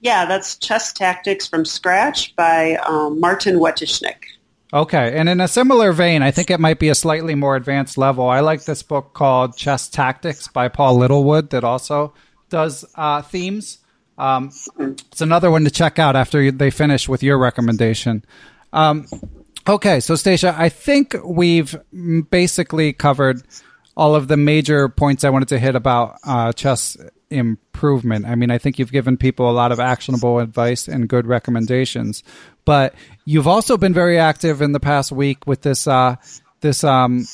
[0.00, 4.16] Yeah, that's Chess Tactics from Scratch by um, Martin Weteschnik.
[4.72, 7.96] Okay, and in a similar vein, I think it might be a slightly more advanced
[7.96, 8.28] level.
[8.28, 12.14] I like this book called Chess Tactics by Paul Littlewood that also
[12.48, 13.78] does uh, themes.
[14.18, 18.24] Um, it's another one to check out after they finish with your recommendation.
[18.72, 19.06] Um,
[19.68, 21.76] okay, so Stacia, I think we've
[22.30, 23.42] basically covered
[23.96, 26.96] all of the major points I wanted to hit about uh, chess
[27.30, 28.26] improvement.
[28.26, 32.22] I mean, I think you've given people a lot of actionable advice and good recommendations,
[32.64, 32.94] but
[33.24, 36.16] you've also been very active in the past week with this uh,
[36.60, 37.26] this um,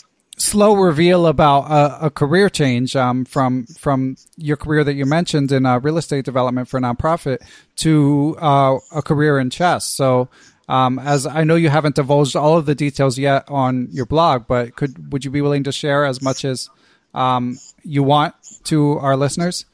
[0.42, 5.52] slow reveal about a, a career change um, from from your career that you mentioned
[5.52, 7.38] in uh, real estate development for a nonprofit
[7.76, 9.84] to uh, a career in chess.
[9.86, 10.28] So
[10.68, 14.46] um, as I know you haven't divulged all of the details yet on your blog,
[14.46, 16.68] but could would you be willing to share as much as
[17.14, 18.34] um, you want
[18.64, 19.64] to our listeners?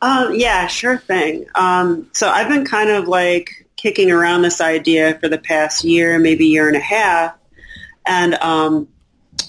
[0.00, 1.46] Um, yeah, sure thing.
[1.56, 6.18] Um, so I've been kind of like kicking around this idea for the past year,
[6.18, 7.34] maybe year and a half,
[8.06, 8.88] and um,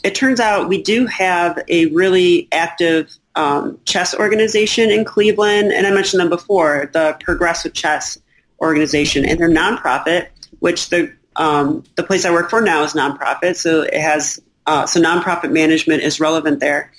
[0.04, 5.88] it turns out we do have a really active um, chess organization in Cleveland, and
[5.88, 8.18] I mentioned them before, the Progressive Chess
[8.62, 10.28] organization, and they're nonprofit,
[10.60, 14.86] which the um, the place I work for now is nonprofit, so it has uh,
[14.86, 16.92] so nonprofit management is relevant there,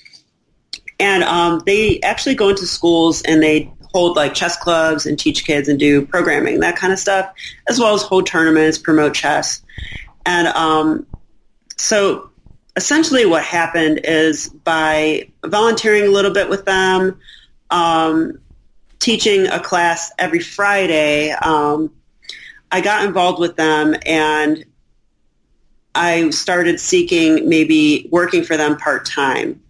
[0.99, 5.45] and um, they actually go into schools and they hold like chess clubs and teach
[5.45, 7.31] kids and do programming that kind of stuff,
[7.69, 9.61] as well as hold tournaments, promote chess,
[10.25, 11.05] and um,
[11.77, 12.30] so
[12.81, 17.19] essentially what happened is by volunteering a little bit with them.
[17.69, 18.39] Um,
[18.97, 21.91] teaching a class every Friday, um,
[22.71, 24.65] I got involved with them and
[25.93, 29.61] I started seeking maybe working for them part time.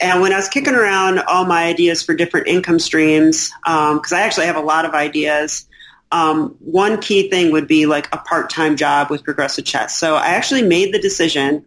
[0.00, 4.18] And when I was kicking around all my ideas for different income streams, because um,
[4.18, 5.66] I actually have a lot of ideas,
[6.10, 9.96] um, one key thing would be like a part-time job with Progressive Chess.
[9.96, 11.64] So I actually made the decision.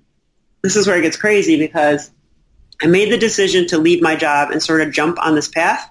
[0.62, 2.12] This is where it gets crazy because
[2.82, 5.90] I made the decision to leave my job and sort of jump on this path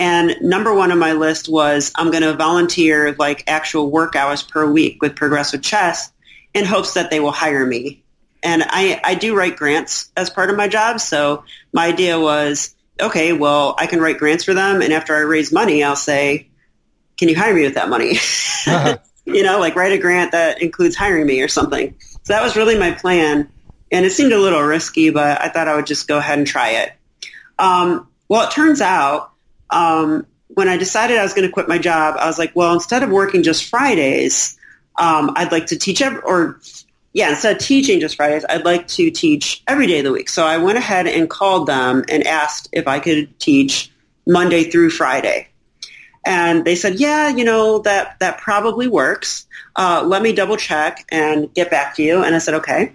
[0.00, 4.42] And number one on my list was I'm going to volunteer like actual work hours
[4.42, 6.10] per week with Progressive Chess
[6.54, 8.02] in hopes that they will hire me.
[8.42, 11.00] And I, I do write grants as part of my job.
[11.00, 11.44] So
[11.74, 14.80] my idea was, okay, well, I can write grants for them.
[14.80, 16.48] And after I raise money, I'll say,
[17.18, 18.18] can you hire me with that money?
[18.66, 18.98] Uh-huh.
[19.24, 21.94] you know, like write a grant that includes hiring me or something.
[21.98, 23.50] So that was really my plan.
[23.92, 26.46] And it seemed a little risky, but I thought I would just go ahead and
[26.46, 26.92] try it.
[27.58, 29.32] Um, well, it turns out
[29.70, 32.72] um, when I decided I was going to quit my job, I was like, well,
[32.72, 34.56] instead of working just Fridays,
[34.98, 36.60] um, I'd like to teach, every, or
[37.12, 40.28] yeah, instead of teaching just Fridays, I'd like to teach every day of the week.
[40.28, 43.90] So I went ahead and called them and asked if I could teach
[44.26, 45.48] Monday through Friday.
[46.24, 49.46] And they said, yeah, you know, that, that probably works.
[49.74, 52.22] Uh, let me double check and get back to you.
[52.22, 52.92] And I said, okay.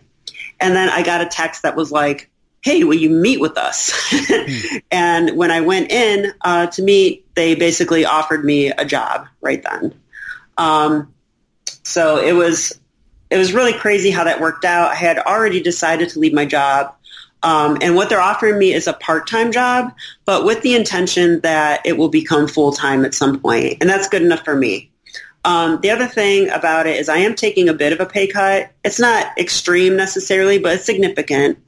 [0.60, 2.30] And then I got a text that was like,
[2.62, 3.94] hey, will you meet with us?
[4.10, 4.78] hmm.
[4.92, 9.62] And when I went in uh, to meet, they basically offered me a job right
[9.62, 9.94] then.
[10.58, 11.14] Um,
[11.84, 12.80] so it was
[13.30, 14.92] it was really crazy how that worked out.
[14.92, 16.96] I had already decided to leave my job.
[17.44, 19.94] Um, and what they're offering me is a part-time job,
[20.26, 23.78] but with the intention that it will become full-time at some point.
[23.82, 24.90] And that's good enough for me.
[25.46, 28.26] Um, the other thing about it is I am taking a bit of a pay
[28.26, 28.72] cut.
[28.84, 31.60] It's not extreme necessarily, but it's significant.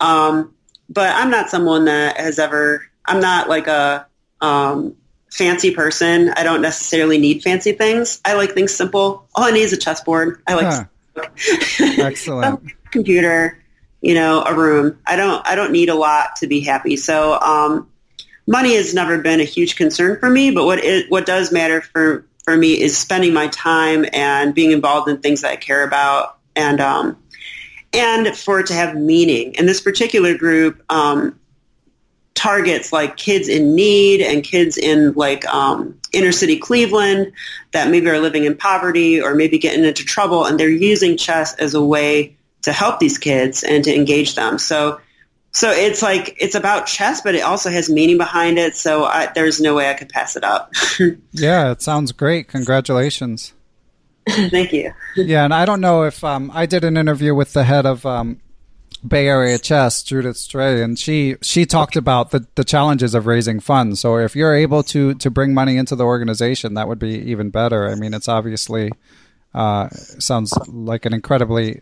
[0.00, 0.54] Um,
[0.90, 4.06] but I'm not someone that has ever, I'm not like a
[4.42, 4.96] um,
[5.32, 6.30] fancy person.
[6.36, 8.20] I don't necessarily need fancy things.
[8.22, 9.26] I like things simple.
[9.34, 10.42] All I need is a chessboard.
[10.46, 10.84] I like huh.
[11.98, 12.60] excellent
[12.90, 13.62] computer.
[14.02, 14.98] You know, a room.
[15.06, 15.44] I don't.
[15.48, 16.96] I don't need a lot to be happy.
[16.96, 17.88] So, um,
[18.46, 20.50] money has never been a huge concern for me.
[20.50, 24.70] But what it, what does matter for for me is spending my time and being
[24.70, 27.16] involved in things that I care about, and um,
[27.92, 29.58] and for it to have meaning.
[29.58, 31.38] And this particular group, um,
[32.34, 37.32] targets like kids in need and kids in like um, inner city Cleveland
[37.72, 41.52] that maybe are living in poverty or maybe getting into trouble, and they're using chess
[41.56, 44.58] as a way to help these kids and to engage them.
[44.58, 45.00] So,
[45.56, 48.76] so it's like it's about chess, but it also has meaning behind it.
[48.76, 50.70] So I, there's no way I could pass it up.
[51.32, 52.48] yeah, it sounds great.
[52.48, 53.54] Congratulations.
[54.28, 54.92] Thank you.
[55.16, 58.04] yeah, and I don't know if um, I did an interview with the head of
[58.04, 58.42] um,
[59.08, 63.58] Bay Area Chess, Judit Sztaray, and she she talked about the, the challenges of raising
[63.58, 63.98] funds.
[64.00, 67.48] So if you're able to to bring money into the organization, that would be even
[67.48, 67.88] better.
[67.88, 68.92] I mean, it's obviously
[69.54, 71.80] uh, sounds like an incredibly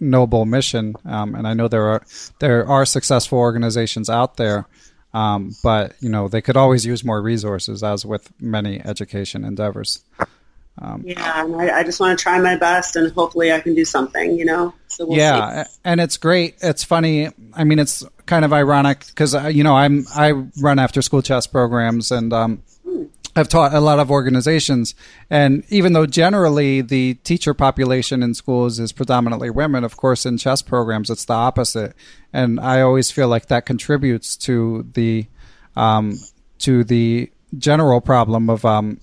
[0.00, 2.02] noble mission, um, and I know there are
[2.38, 4.66] there are successful organizations out there.
[5.14, 10.04] Um, but you know they could always use more resources, as with many education endeavors.
[10.80, 13.84] Um, yeah, I, I, just want to try my best, and hopefully, I can do
[13.84, 14.38] something.
[14.38, 14.74] You know.
[14.88, 15.70] So we'll yeah, see.
[15.84, 16.56] and it's great.
[16.60, 17.30] It's funny.
[17.54, 21.22] I mean, it's kind of ironic because uh, you know I'm I run after school
[21.22, 22.62] chess programs, and um.
[23.38, 24.94] I've taught a lot of organizations.
[25.30, 30.38] And even though generally the teacher population in schools is predominantly women, of course, in
[30.38, 31.94] chess programs it's the opposite.
[32.32, 35.26] And I always feel like that contributes to the
[35.76, 36.18] um,
[36.58, 39.00] to the general problem of um,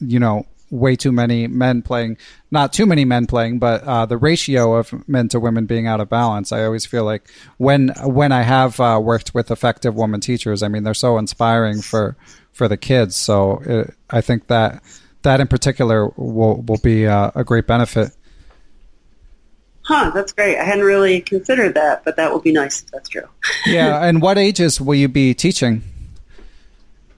[0.00, 2.18] you know way too many men playing,
[2.50, 6.00] not too many men playing, but uh, the ratio of men to women being out
[6.00, 6.52] of balance.
[6.52, 10.68] I always feel like when when I have uh, worked with effective woman teachers, I
[10.68, 12.16] mean they're so inspiring for
[12.52, 13.16] for the kids.
[13.16, 14.82] So it, uh, I think that
[15.22, 18.10] that in particular will will be uh, a great benefit.
[19.82, 20.58] Huh, that's great.
[20.58, 22.82] I hadn't really considered that, but that will be nice.
[22.92, 23.28] That's true.
[23.66, 25.82] yeah, and what ages will you be teaching?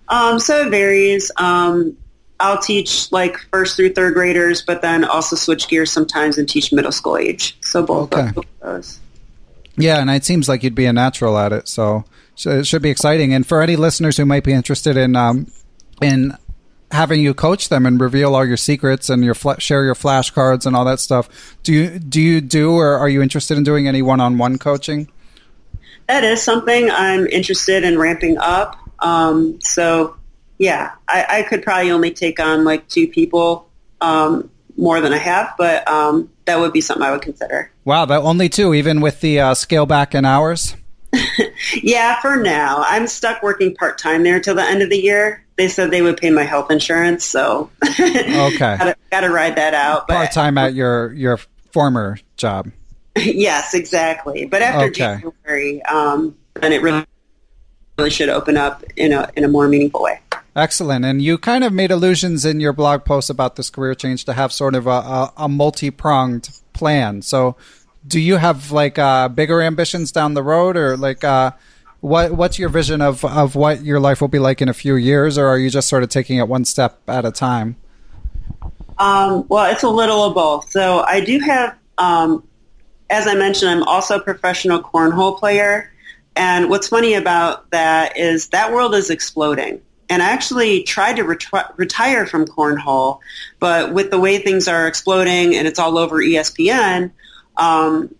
[0.09, 1.31] Um, so it varies.
[1.37, 1.97] Um,
[2.39, 6.73] I'll teach like first through third graders, but then also switch gears sometimes and teach
[6.73, 7.57] middle school age.
[7.63, 8.33] So both, okay.
[8.33, 9.01] both of those.
[9.77, 12.05] Yeah, and it seems like you'd be a natural at it, so,
[12.45, 13.33] it should be exciting.
[13.33, 15.51] And for any listeners who might be interested in um,
[16.03, 16.37] in
[16.91, 20.67] having you coach them and reveal all your secrets and your fl- share your flashcards
[20.67, 23.89] and all that stuff, do you do you do or are you interested in doing
[23.89, 25.09] any one on one coaching?
[26.09, 28.79] That is something I'm interested in ramping up.
[29.01, 30.17] Um, so
[30.59, 33.69] yeah, I, I, could probably only take on like two people
[34.01, 37.71] um, more than I have, but um, that would be something I would consider.
[37.85, 40.77] Wow, that only two, even with the uh, scale back in hours.
[41.83, 45.45] yeah, for now, I'm stuck working part time there till the end of the year.
[45.57, 50.07] They said they would pay my health insurance, so okay, got to ride that out.
[50.09, 51.39] Part time at your your
[51.73, 52.71] former job.
[53.17, 54.45] yes, exactly.
[54.45, 55.21] But after okay.
[55.23, 57.07] January, um, then it really
[57.99, 60.21] really should open up in a in a more meaningful way.
[60.57, 61.05] Excellent.
[61.05, 64.33] And you kind of made allusions in your blog post about this career change to
[64.33, 67.21] have sort of a, a, a multi pronged plan.
[67.21, 67.57] So,
[68.07, 71.51] do you have like uh, bigger ambitions down the road, or like uh,
[72.01, 74.97] what what's your vision of of what your life will be like in a few
[74.97, 77.77] years, or are you just sort of taking it one step at a time?
[78.99, 80.71] Um, well, it's a little of both.
[80.71, 82.43] So I do have, um,
[83.11, 85.93] as I mentioned, I'm also a professional cornhole player.
[86.35, 89.83] And what's funny about that is that world is exploding.
[90.09, 93.21] And I actually tried to ret- retire from cornhole,
[93.59, 97.11] but with the way things are exploding and it's all over ESPN,
[97.57, 98.15] um,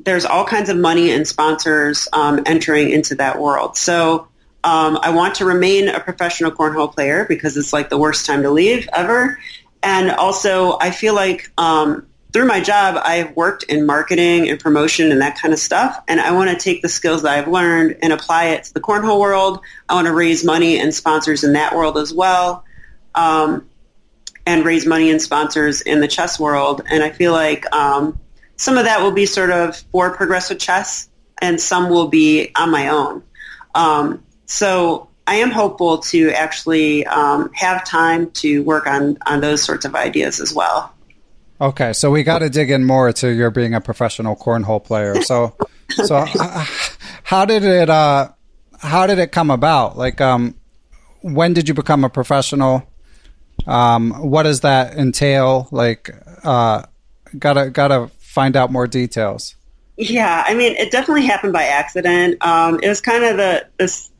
[0.00, 3.76] there's all kinds of money and sponsors um, entering into that world.
[3.76, 4.28] So
[4.64, 8.42] um, I want to remain a professional cornhole player because it's like the worst time
[8.42, 9.38] to leave ever.
[9.82, 15.12] And also, I feel like um, through my job, I've worked in marketing and promotion
[15.12, 16.02] and that kind of stuff.
[16.08, 18.80] And I want to take the skills that I've learned and apply it to the
[18.80, 19.60] cornhole world.
[19.88, 22.64] I want to raise money and sponsors in that world as well.
[23.14, 23.68] Um,
[24.46, 26.82] and raise money and sponsors in the chess world.
[26.90, 28.18] And I feel like um,
[28.56, 31.08] some of that will be sort of for progressive chess
[31.40, 33.22] and some will be on my own.
[33.74, 39.62] Um, so I am hopeful to actually um, have time to work on, on those
[39.62, 40.92] sorts of ideas as well.
[41.62, 45.22] Okay, so we got to dig in more to your being a professional cornhole player.
[45.22, 45.56] So,
[45.90, 46.64] so uh,
[47.22, 48.30] how did it uh,
[48.80, 49.96] how did it come about?
[49.96, 50.56] Like, um,
[51.20, 52.82] when did you become a professional?
[53.64, 55.68] Um, what does that entail?
[55.70, 56.10] Like,
[56.42, 56.82] uh,
[57.38, 59.54] gotta gotta find out more details.
[59.96, 62.44] Yeah, I mean, it definitely happened by accident.
[62.44, 64.10] Um, it was kind of the this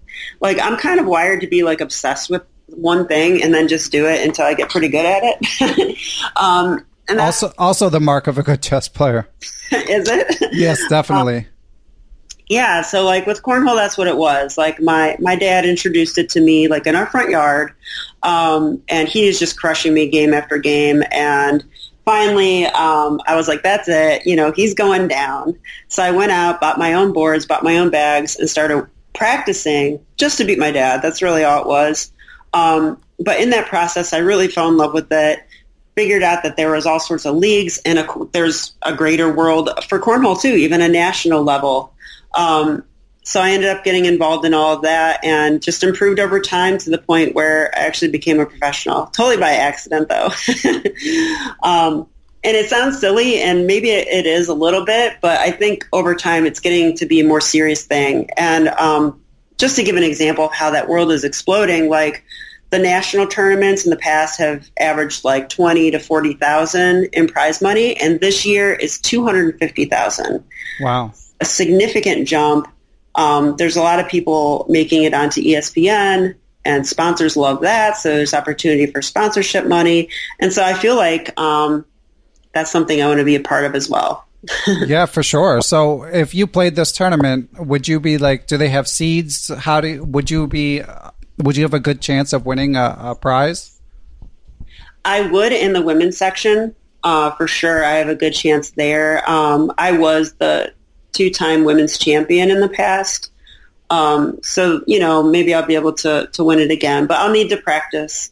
[0.40, 3.90] like I'm kind of wired to be like obsessed with one thing and then just
[3.90, 5.98] do it until I get pretty good at it.
[6.36, 9.28] um, and also, also the mark of a good chess player.
[9.72, 10.48] is it?
[10.52, 11.38] Yes, definitely.
[11.38, 11.46] Um,
[12.48, 14.58] yeah, so like with cornhole, that's what it was.
[14.58, 17.72] Like my my dad introduced it to me like in our front yard,
[18.22, 21.02] um, and he is just crushing me game after game.
[21.10, 21.64] And
[22.04, 24.26] finally, um, I was like, that's it.
[24.26, 25.58] You know, he's going down.
[25.88, 30.04] So I went out, bought my own boards, bought my own bags, and started practicing
[30.16, 31.00] just to beat my dad.
[31.00, 32.12] That's really all it was.
[32.52, 35.40] Um, but in that process, I really fell in love with it.
[35.94, 39.70] Figured out that there was all sorts of leagues and a, there's a greater world
[39.88, 41.92] for cornhole too, even a national level.
[42.34, 42.84] Um,
[43.24, 46.78] so I ended up getting involved in all of that and just improved over time
[46.78, 49.06] to the point where I actually became a professional.
[49.06, 50.30] Totally by accident though.
[51.62, 52.08] um,
[52.44, 56.16] and it sounds silly and maybe it is a little bit, but I think over
[56.16, 58.28] time it's getting to be a more serious thing.
[58.36, 59.22] And um,
[59.58, 62.24] just to give an example of how that world is exploding, like
[62.72, 67.94] the national tournaments in the past have averaged like 20 to 40,000 in prize money.
[68.00, 70.42] And this year is 250,000.
[70.80, 71.12] Wow.
[71.42, 72.66] A significant jump.
[73.14, 77.98] Um, there's a lot of people making it onto ESPN and sponsors love that.
[77.98, 80.08] So there's opportunity for sponsorship money.
[80.40, 81.84] And so I feel like, um,
[82.54, 84.26] that's something I want to be a part of as well.
[84.86, 85.60] yeah, for sure.
[85.60, 89.48] So if you played this tournament, would you be like, do they have seeds?
[89.48, 90.82] How do, would you be,
[91.42, 93.80] would you have a good chance of winning a, a prize?
[95.04, 96.74] I would in the women's section.
[97.04, 97.84] Uh, for sure.
[97.84, 99.28] I have a good chance there.
[99.28, 100.72] Um, I was the
[101.10, 103.32] two-time women's champion in the past.
[103.90, 107.32] Um, so, you know, maybe I'll be able to, to win it again, but I'll
[107.32, 108.30] need to practice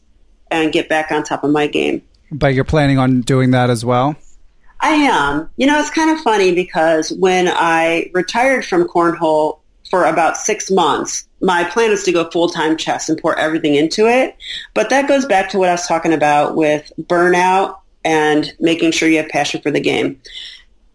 [0.53, 2.03] and get back on top of my game.
[2.31, 4.15] But you're planning on doing that as well?
[4.81, 5.51] I am.
[5.57, 9.59] You know, it's kind of funny because when I retired from cornhole
[9.91, 14.07] for about six months, my plan is to go full-time chess and pour everything into
[14.07, 14.37] it.
[14.75, 19.09] But that goes back to what I was talking about with burnout and making sure
[19.09, 20.21] you have passion for the game.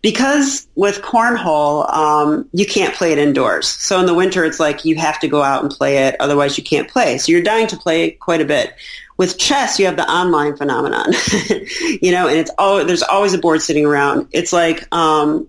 [0.01, 3.67] Because with cornhole, um, you can't play it indoors.
[3.67, 6.15] So in the winter, it's like you have to go out and play it.
[6.19, 7.17] Otherwise, you can't play.
[7.17, 8.75] So you're dying to play quite a bit
[9.17, 11.13] with chess, you have the online phenomenon,
[12.01, 14.27] you know, and it's all, there's always a board sitting around.
[14.31, 15.47] It's like, um,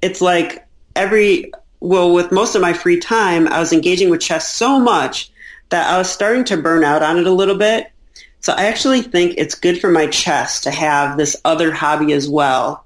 [0.00, 1.52] it's like every,
[1.84, 5.30] well, with most of my free time, I was engaging with chess so much
[5.68, 7.92] that I was starting to burn out on it a little bit.
[8.40, 12.26] So I actually think it's good for my chess to have this other hobby as
[12.26, 12.84] well,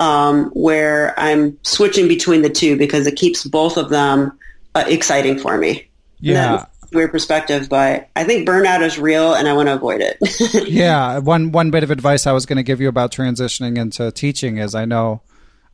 [0.00, 4.38] um, where I'm switching between the two because it keeps both of them
[4.74, 5.88] uh, exciting for me.
[6.18, 10.68] Yeah weird perspective, but I think burnout is real and I want to avoid it.
[10.68, 14.12] yeah, one one bit of advice I was going to give you about transitioning into
[14.12, 15.22] teaching is I know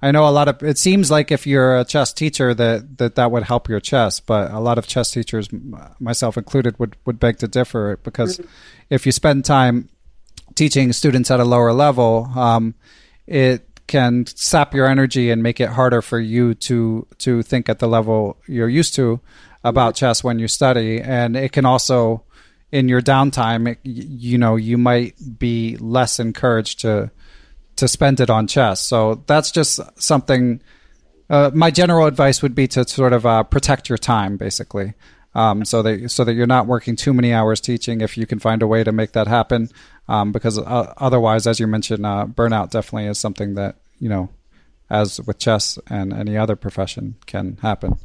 [0.00, 3.16] I know a lot of it seems like if you're a chess teacher that that,
[3.16, 5.48] that would help your chess, but a lot of chess teachers
[5.98, 8.48] myself included would would beg to differ because mm-hmm.
[8.90, 9.88] if you spend time
[10.54, 12.74] teaching students at a lower level, um,
[13.26, 17.80] it can sap your energy and make it harder for you to to think at
[17.80, 19.20] the level you're used to
[19.64, 22.22] about chess when you study, and it can also
[22.70, 27.10] in your downtime, it, you know, you might be less encouraged to
[27.78, 28.80] to spend it on chess.
[28.80, 30.60] So that's just something
[31.30, 34.94] uh, my general advice would be to sort of uh, protect your time, basically,
[35.34, 38.00] um, so that so that you're not working too many hours teaching.
[38.00, 39.68] If you can find a way to make that happen,
[40.08, 44.30] um, because uh, otherwise, as you mentioned, uh, burnout definitely is something that you know,
[44.88, 47.98] as with chess and any other profession, can happen.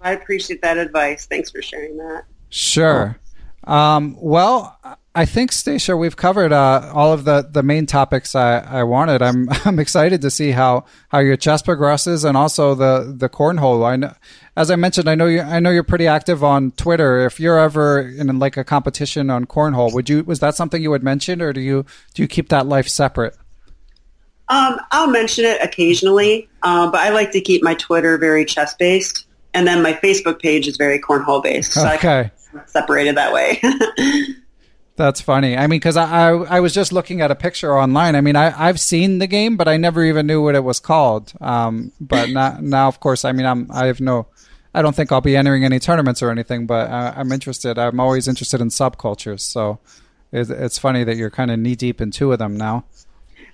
[0.00, 1.26] I appreciate that advice.
[1.26, 2.24] Thanks for sharing that.
[2.50, 3.18] Sure.
[3.64, 4.78] Um, well,
[5.18, 9.20] I think Stacia, we've covered uh, all of the, the main topics I, I wanted.
[9.20, 13.84] I'm I'm excited to see how, how your chess progresses and also the, the cornhole.
[13.84, 14.14] I know,
[14.56, 17.26] as I mentioned, I know you I know you're pretty active on Twitter.
[17.26, 20.90] If you're ever in like a competition on cornhole, would you was that something you
[20.90, 23.36] would mention, or do you do you keep that life separate?
[24.48, 28.72] Um, I'll mention it occasionally, uh, but I like to keep my Twitter very chess
[28.76, 31.72] based, and then my Facebook page is very cornhole based.
[31.72, 32.30] So okay,
[32.66, 33.60] separated that way.
[34.98, 35.56] That's funny.
[35.56, 38.16] I mean, because I, I, I was just looking at a picture online.
[38.16, 40.80] I mean, I I've seen the game, but I never even knew what it was
[40.80, 41.32] called.
[41.40, 44.26] Um, but now now of course, I mean, I'm I have no.
[44.74, 47.78] I don't think I'll be entering any tournaments or anything, but I, I'm interested.
[47.78, 49.78] I'm always interested in subcultures, so
[50.32, 52.84] it's, it's funny that you're kind of knee deep in two of them now.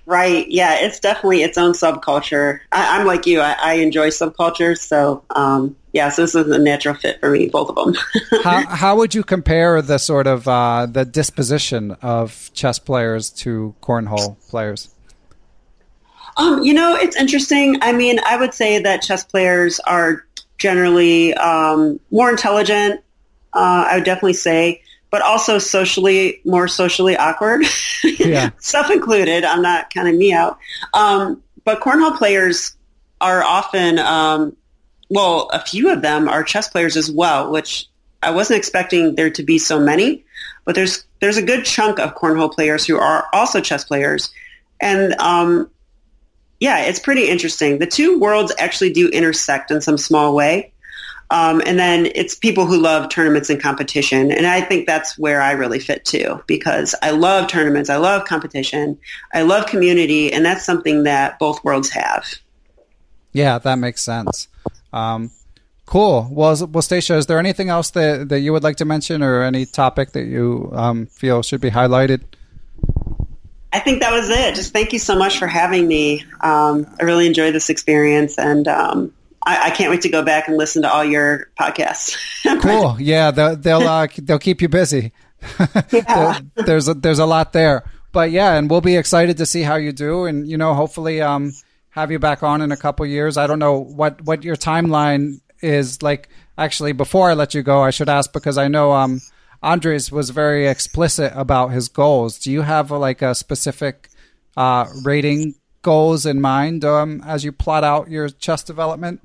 [0.07, 0.47] Right.
[0.49, 2.59] Yeah, it's definitely its own subculture.
[2.71, 3.39] I, am like you.
[3.39, 4.79] I, I, enjoy subcultures.
[4.79, 7.95] So, um, yeah, so this is a natural fit for me, both of them.
[8.43, 13.73] how, how would you compare the sort of uh, the disposition of chess players to
[13.81, 14.89] cornhole players?
[16.35, 17.77] Um, you know, it's interesting.
[17.81, 20.25] I mean, I would say that chess players are
[20.57, 22.99] generally um, more intelligent.
[23.53, 24.81] Uh, I would definitely say
[25.11, 27.65] but also socially more socially awkward,
[28.03, 28.49] yeah.
[28.57, 29.45] self included.
[29.45, 30.59] I'm not kind of me out.
[30.93, 32.75] Um, but cornhole players
[33.21, 34.57] are often, um,
[35.09, 37.87] well, a few of them are chess players as well, which
[38.23, 40.25] I wasn't expecting there to be so many.
[40.65, 44.31] But there's there's a good chunk of cornhole players who are also chess players,
[44.81, 45.69] and um,
[46.59, 47.79] yeah, it's pretty interesting.
[47.79, 50.71] The two worlds actually do intersect in some small way.
[51.31, 54.31] Um, and then it's people who love tournaments and competition.
[54.31, 57.89] And I think that's where I really fit too, because I love tournaments.
[57.89, 58.99] I love competition.
[59.33, 60.31] I love community.
[60.31, 62.25] And that's something that both worlds have.
[63.33, 64.47] Yeah, that makes sense.
[64.95, 65.31] Um,
[65.85, 66.27] cool.
[66.31, 69.43] Well, well, Stacia, is there anything else that, that you would like to mention or
[69.43, 72.23] any topic that you um, feel should be highlighted?
[73.73, 74.55] I think that was it.
[74.55, 76.23] Just thank you so much for having me.
[76.39, 79.13] Um, I really enjoyed this experience and um,
[79.45, 82.15] I, I, can't wait to go back and listen to all your podcasts.
[82.61, 82.95] cool.
[83.01, 85.11] Yeah, they'll they'll, uh, they'll keep you busy.
[85.91, 86.39] Yeah.
[86.55, 89.75] there's a, there's a lot there, but yeah, and we'll be excited to see how
[89.75, 91.53] you do, and you know, hopefully, um,
[91.95, 93.37] have you back on in a couple years.
[93.37, 96.29] I don't know what what your timeline is like.
[96.57, 99.21] Actually, before I let you go, I should ask because I know um,
[99.63, 102.37] Andres was very explicit about his goals.
[102.37, 104.09] Do you have like a specific
[104.57, 109.21] uh, rating goals in mind um, as you plot out your chess development?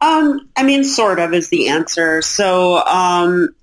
[0.00, 2.22] Um, I mean, sort of is the answer.
[2.22, 3.54] So, um,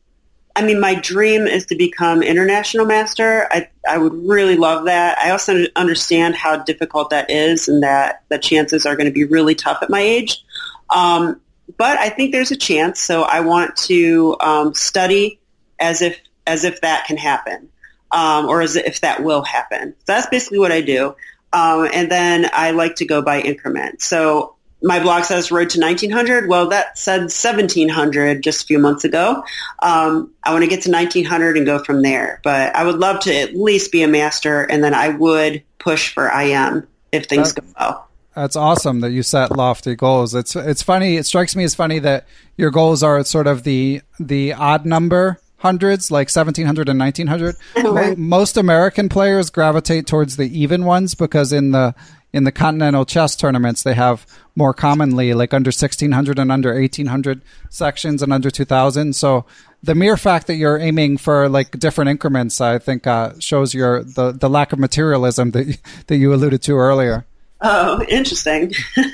[0.55, 3.47] I mean, my dream is to become international master.
[3.51, 5.17] I, I would really love that.
[5.17, 9.23] I also understand how difficult that is and that the chances are going to be
[9.23, 10.43] really tough at my age.
[10.89, 11.39] Um,
[11.77, 12.99] but I think there's a chance.
[12.99, 15.39] So I want to um, study
[15.79, 17.69] as if as if that can happen,
[18.11, 19.95] um, or as if that will happen.
[19.99, 21.15] So that's basically what I do.
[21.53, 24.01] Um, and then I like to go by increment.
[24.01, 26.47] So my blog says road to 1900.
[26.47, 29.43] Well, that said 1700 just a few months ago.
[29.79, 32.39] Um, I want to get to 1900 and go from there.
[32.43, 36.13] But I would love to at least be a master, and then I would push
[36.13, 38.07] for IM if things go well.
[38.35, 40.33] That's awesome that you set lofty goals.
[40.33, 41.17] It's it's funny.
[41.17, 42.25] It strikes me as funny that
[42.57, 47.55] your goals are sort of the the odd number hundreds, like 1700 and 1900.
[48.17, 51.93] Most American players gravitate towards the even ones because in the
[52.33, 54.25] in the continental chess tournaments they have
[54.55, 59.45] more commonly like under 1600 and under 1800 sections and under 2000 so
[59.83, 64.03] the mere fact that you're aiming for like different increments i think uh, shows your
[64.03, 65.77] the, the lack of materialism that
[66.07, 67.25] that you alluded to earlier.
[67.61, 68.73] Oh interesting.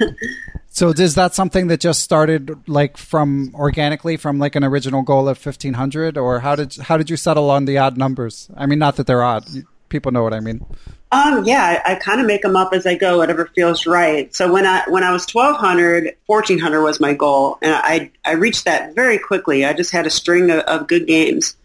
[0.69, 5.27] So is that something that just started like from organically from like an original goal
[5.27, 8.51] of 1500 or how did how did you settle on the odd numbers?
[8.55, 9.47] I mean not that they're odd
[9.89, 10.65] people know what i mean
[11.11, 14.33] um, yeah, I, I kind of make them up as I go, whatever feels right.
[14.35, 18.65] So when I when I was 1200, 1400 was my goal, and I I reached
[18.65, 19.63] that very quickly.
[19.63, 21.55] I just had a string of, of good games,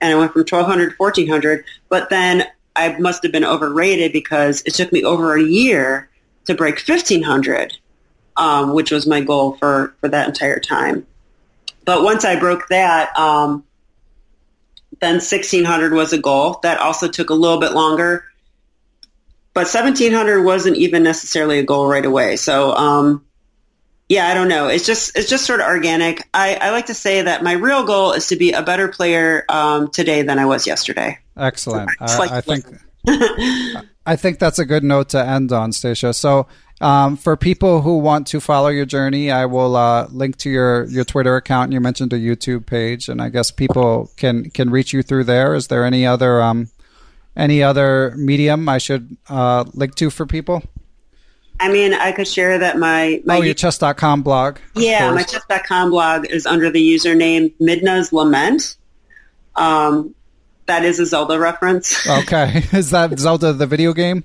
[0.00, 1.64] and I went from 1200 to 1400.
[1.88, 2.44] But then
[2.76, 6.08] I must have been overrated because it took me over a year
[6.44, 7.76] to break 1500,
[8.36, 11.08] um, which was my goal for for that entire time.
[11.84, 13.64] But once I broke that, um,
[15.02, 16.60] then 1600 was a goal.
[16.62, 18.24] That also took a little bit longer
[19.54, 22.36] but 1700 wasn't even necessarily a goal right away.
[22.36, 23.24] So, um,
[24.08, 24.68] yeah, I don't know.
[24.68, 26.26] It's just it's just sort of organic.
[26.34, 29.44] I, I like to say that my real goal is to be a better player
[29.48, 31.18] um, today than I was yesterday.
[31.36, 31.90] Excellent.
[32.00, 32.66] I, I think
[34.06, 36.12] I think that's a good note to end on, Stacia.
[36.12, 36.46] So.
[36.82, 40.84] Um, for people who want to follow your journey, I will uh, link to your,
[40.86, 41.66] your Twitter account.
[41.66, 45.24] And you mentioned a YouTube page, and I guess people can can reach you through
[45.24, 45.54] there.
[45.54, 46.70] Is there any other um,
[47.36, 50.64] any other medium I should uh, link to for people?
[51.60, 54.58] I mean, I could share that my, my oh, your chess.com blog.
[54.74, 58.76] Yeah, my chess.com blog is under the username Midna's Lament.
[59.54, 60.12] Um,
[60.66, 62.08] that is a Zelda reference.
[62.08, 62.64] okay.
[62.72, 64.24] Is that Zelda the video game?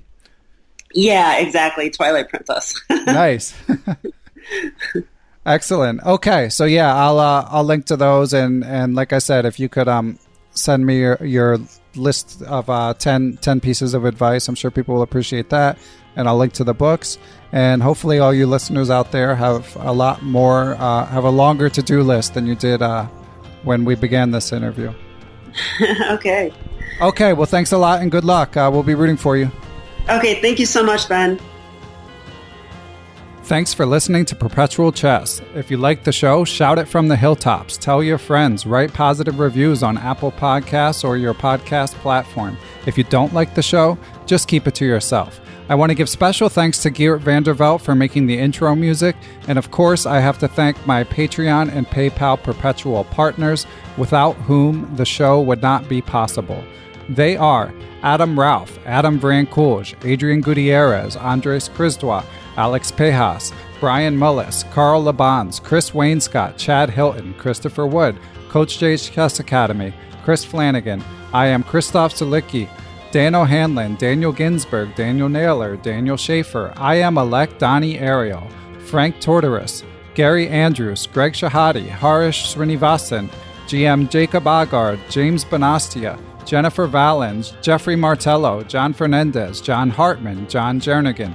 [0.94, 1.90] Yeah, exactly.
[1.90, 2.80] Twilight Princess.
[2.90, 3.54] nice.
[5.46, 6.02] Excellent.
[6.04, 9.58] Okay, so yeah, I'll uh, I'll link to those and and like I said, if
[9.58, 10.18] you could um
[10.50, 11.58] send me your your
[11.94, 15.78] list of uh 10, 10 pieces of advice, I'm sure people will appreciate that
[16.16, 17.16] and I'll link to the books.
[17.52, 21.70] And hopefully, all you listeners out there have a lot more, uh, have a longer
[21.70, 23.06] to do list than you did uh,
[23.62, 24.92] when we began this interview.
[26.10, 26.52] okay.
[27.00, 27.32] Okay.
[27.32, 28.56] Well, thanks a lot and good luck.
[28.56, 29.50] Uh, we'll be rooting for you.
[30.10, 30.40] Okay.
[30.40, 31.40] Thank you so much, Ben.
[33.44, 35.40] Thanks for listening to Perpetual Chess.
[35.54, 37.78] If you like the show, shout it from the hilltops.
[37.78, 42.58] Tell your friends, write positive reviews on Apple Podcasts or your podcast platform.
[42.84, 43.96] If you don't like the show,
[44.26, 45.40] just keep it to yourself.
[45.70, 49.16] I want to give special thanks to Geert Vandervelt for making the intro music,
[49.48, 54.94] and of course, I have to thank my Patreon and PayPal perpetual partners, without whom
[54.96, 56.62] the show would not be possible.
[57.08, 62.24] They are Adam Ralph, Adam Vrancoulge, Adrian Gutierrez, Andres Crisdois,
[62.56, 69.40] Alex Pejas, Brian Mullis, Carl Labans, Chris Wainscott, Chad Hilton, Christopher Wood, Coach J's Chess
[69.40, 69.92] Academy,
[70.24, 71.02] Chris Flanagan.
[71.34, 72.68] IM Christof Sielecki.
[73.10, 78.46] Dan O'Hanlon, Daniel Ginsberg, Daniel Naylor, Daniel Schaefer, I am elect Donnie Ariel,
[78.80, 79.82] Frank Tortoris,
[80.14, 83.30] Gary Andrews, Greg Shahade, Harish Srinivasan,
[83.66, 86.18] GM Jacob Aagaard, James Bonastia,
[86.48, 91.34] Jennifer Valens, Jeffrey Martello, John Fernandez, John Hartman, John Jernigan,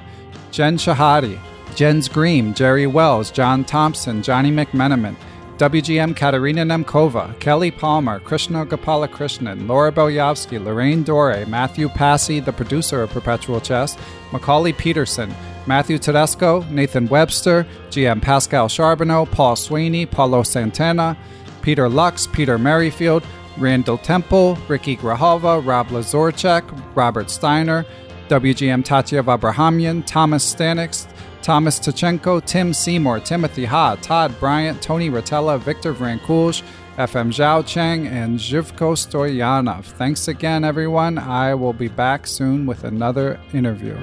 [0.49, 1.39] Jen Shahade,
[1.76, 5.16] Jens Green, Jerry Wells, John Thompson, Johnny McMenamin,
[5.57, 13.03] WGM Katerina Nemcova, Kelly Palmer, Krishna Gopalakrishnan, Laura Belyavsky, Lorraine Dore, Matthew Passy, the producer
[13.03, 13.95] of Perpetual Chess,
[14.32, 15.32] Macaulay Peterson,
[15.68, 21.16] Matthew Tedesco, Nathan Webster, GM Pascal Charbonneau, Paul Sweeney, Paulo Santana,
[21.61, 23.24] Peter Lux, Peter Merrifield,
[23.58, 26.64] Randall Temple, Ricky Grahova, Rob Lazorchek,
[26.95, 27.86] Robert Steiner,
[28.30, 31.08] WGM Tatev Abrahamyan, Thomas Stanix,
[31.41, 36.64] Thomas Tachenko, Tim Seymour, Timothy Ha, Todd Bryant, Tony Rotella, Victor Vrancoulge,
[36.97, 39.84] FM Zhao Cheng, and Zhivko Stoyanov.
[39.84, 41.18] Thanks again, everyone.
[41.18, 43.97] I will be back soon with another interview.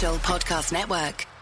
[0.00, 1.39] Podcast Network.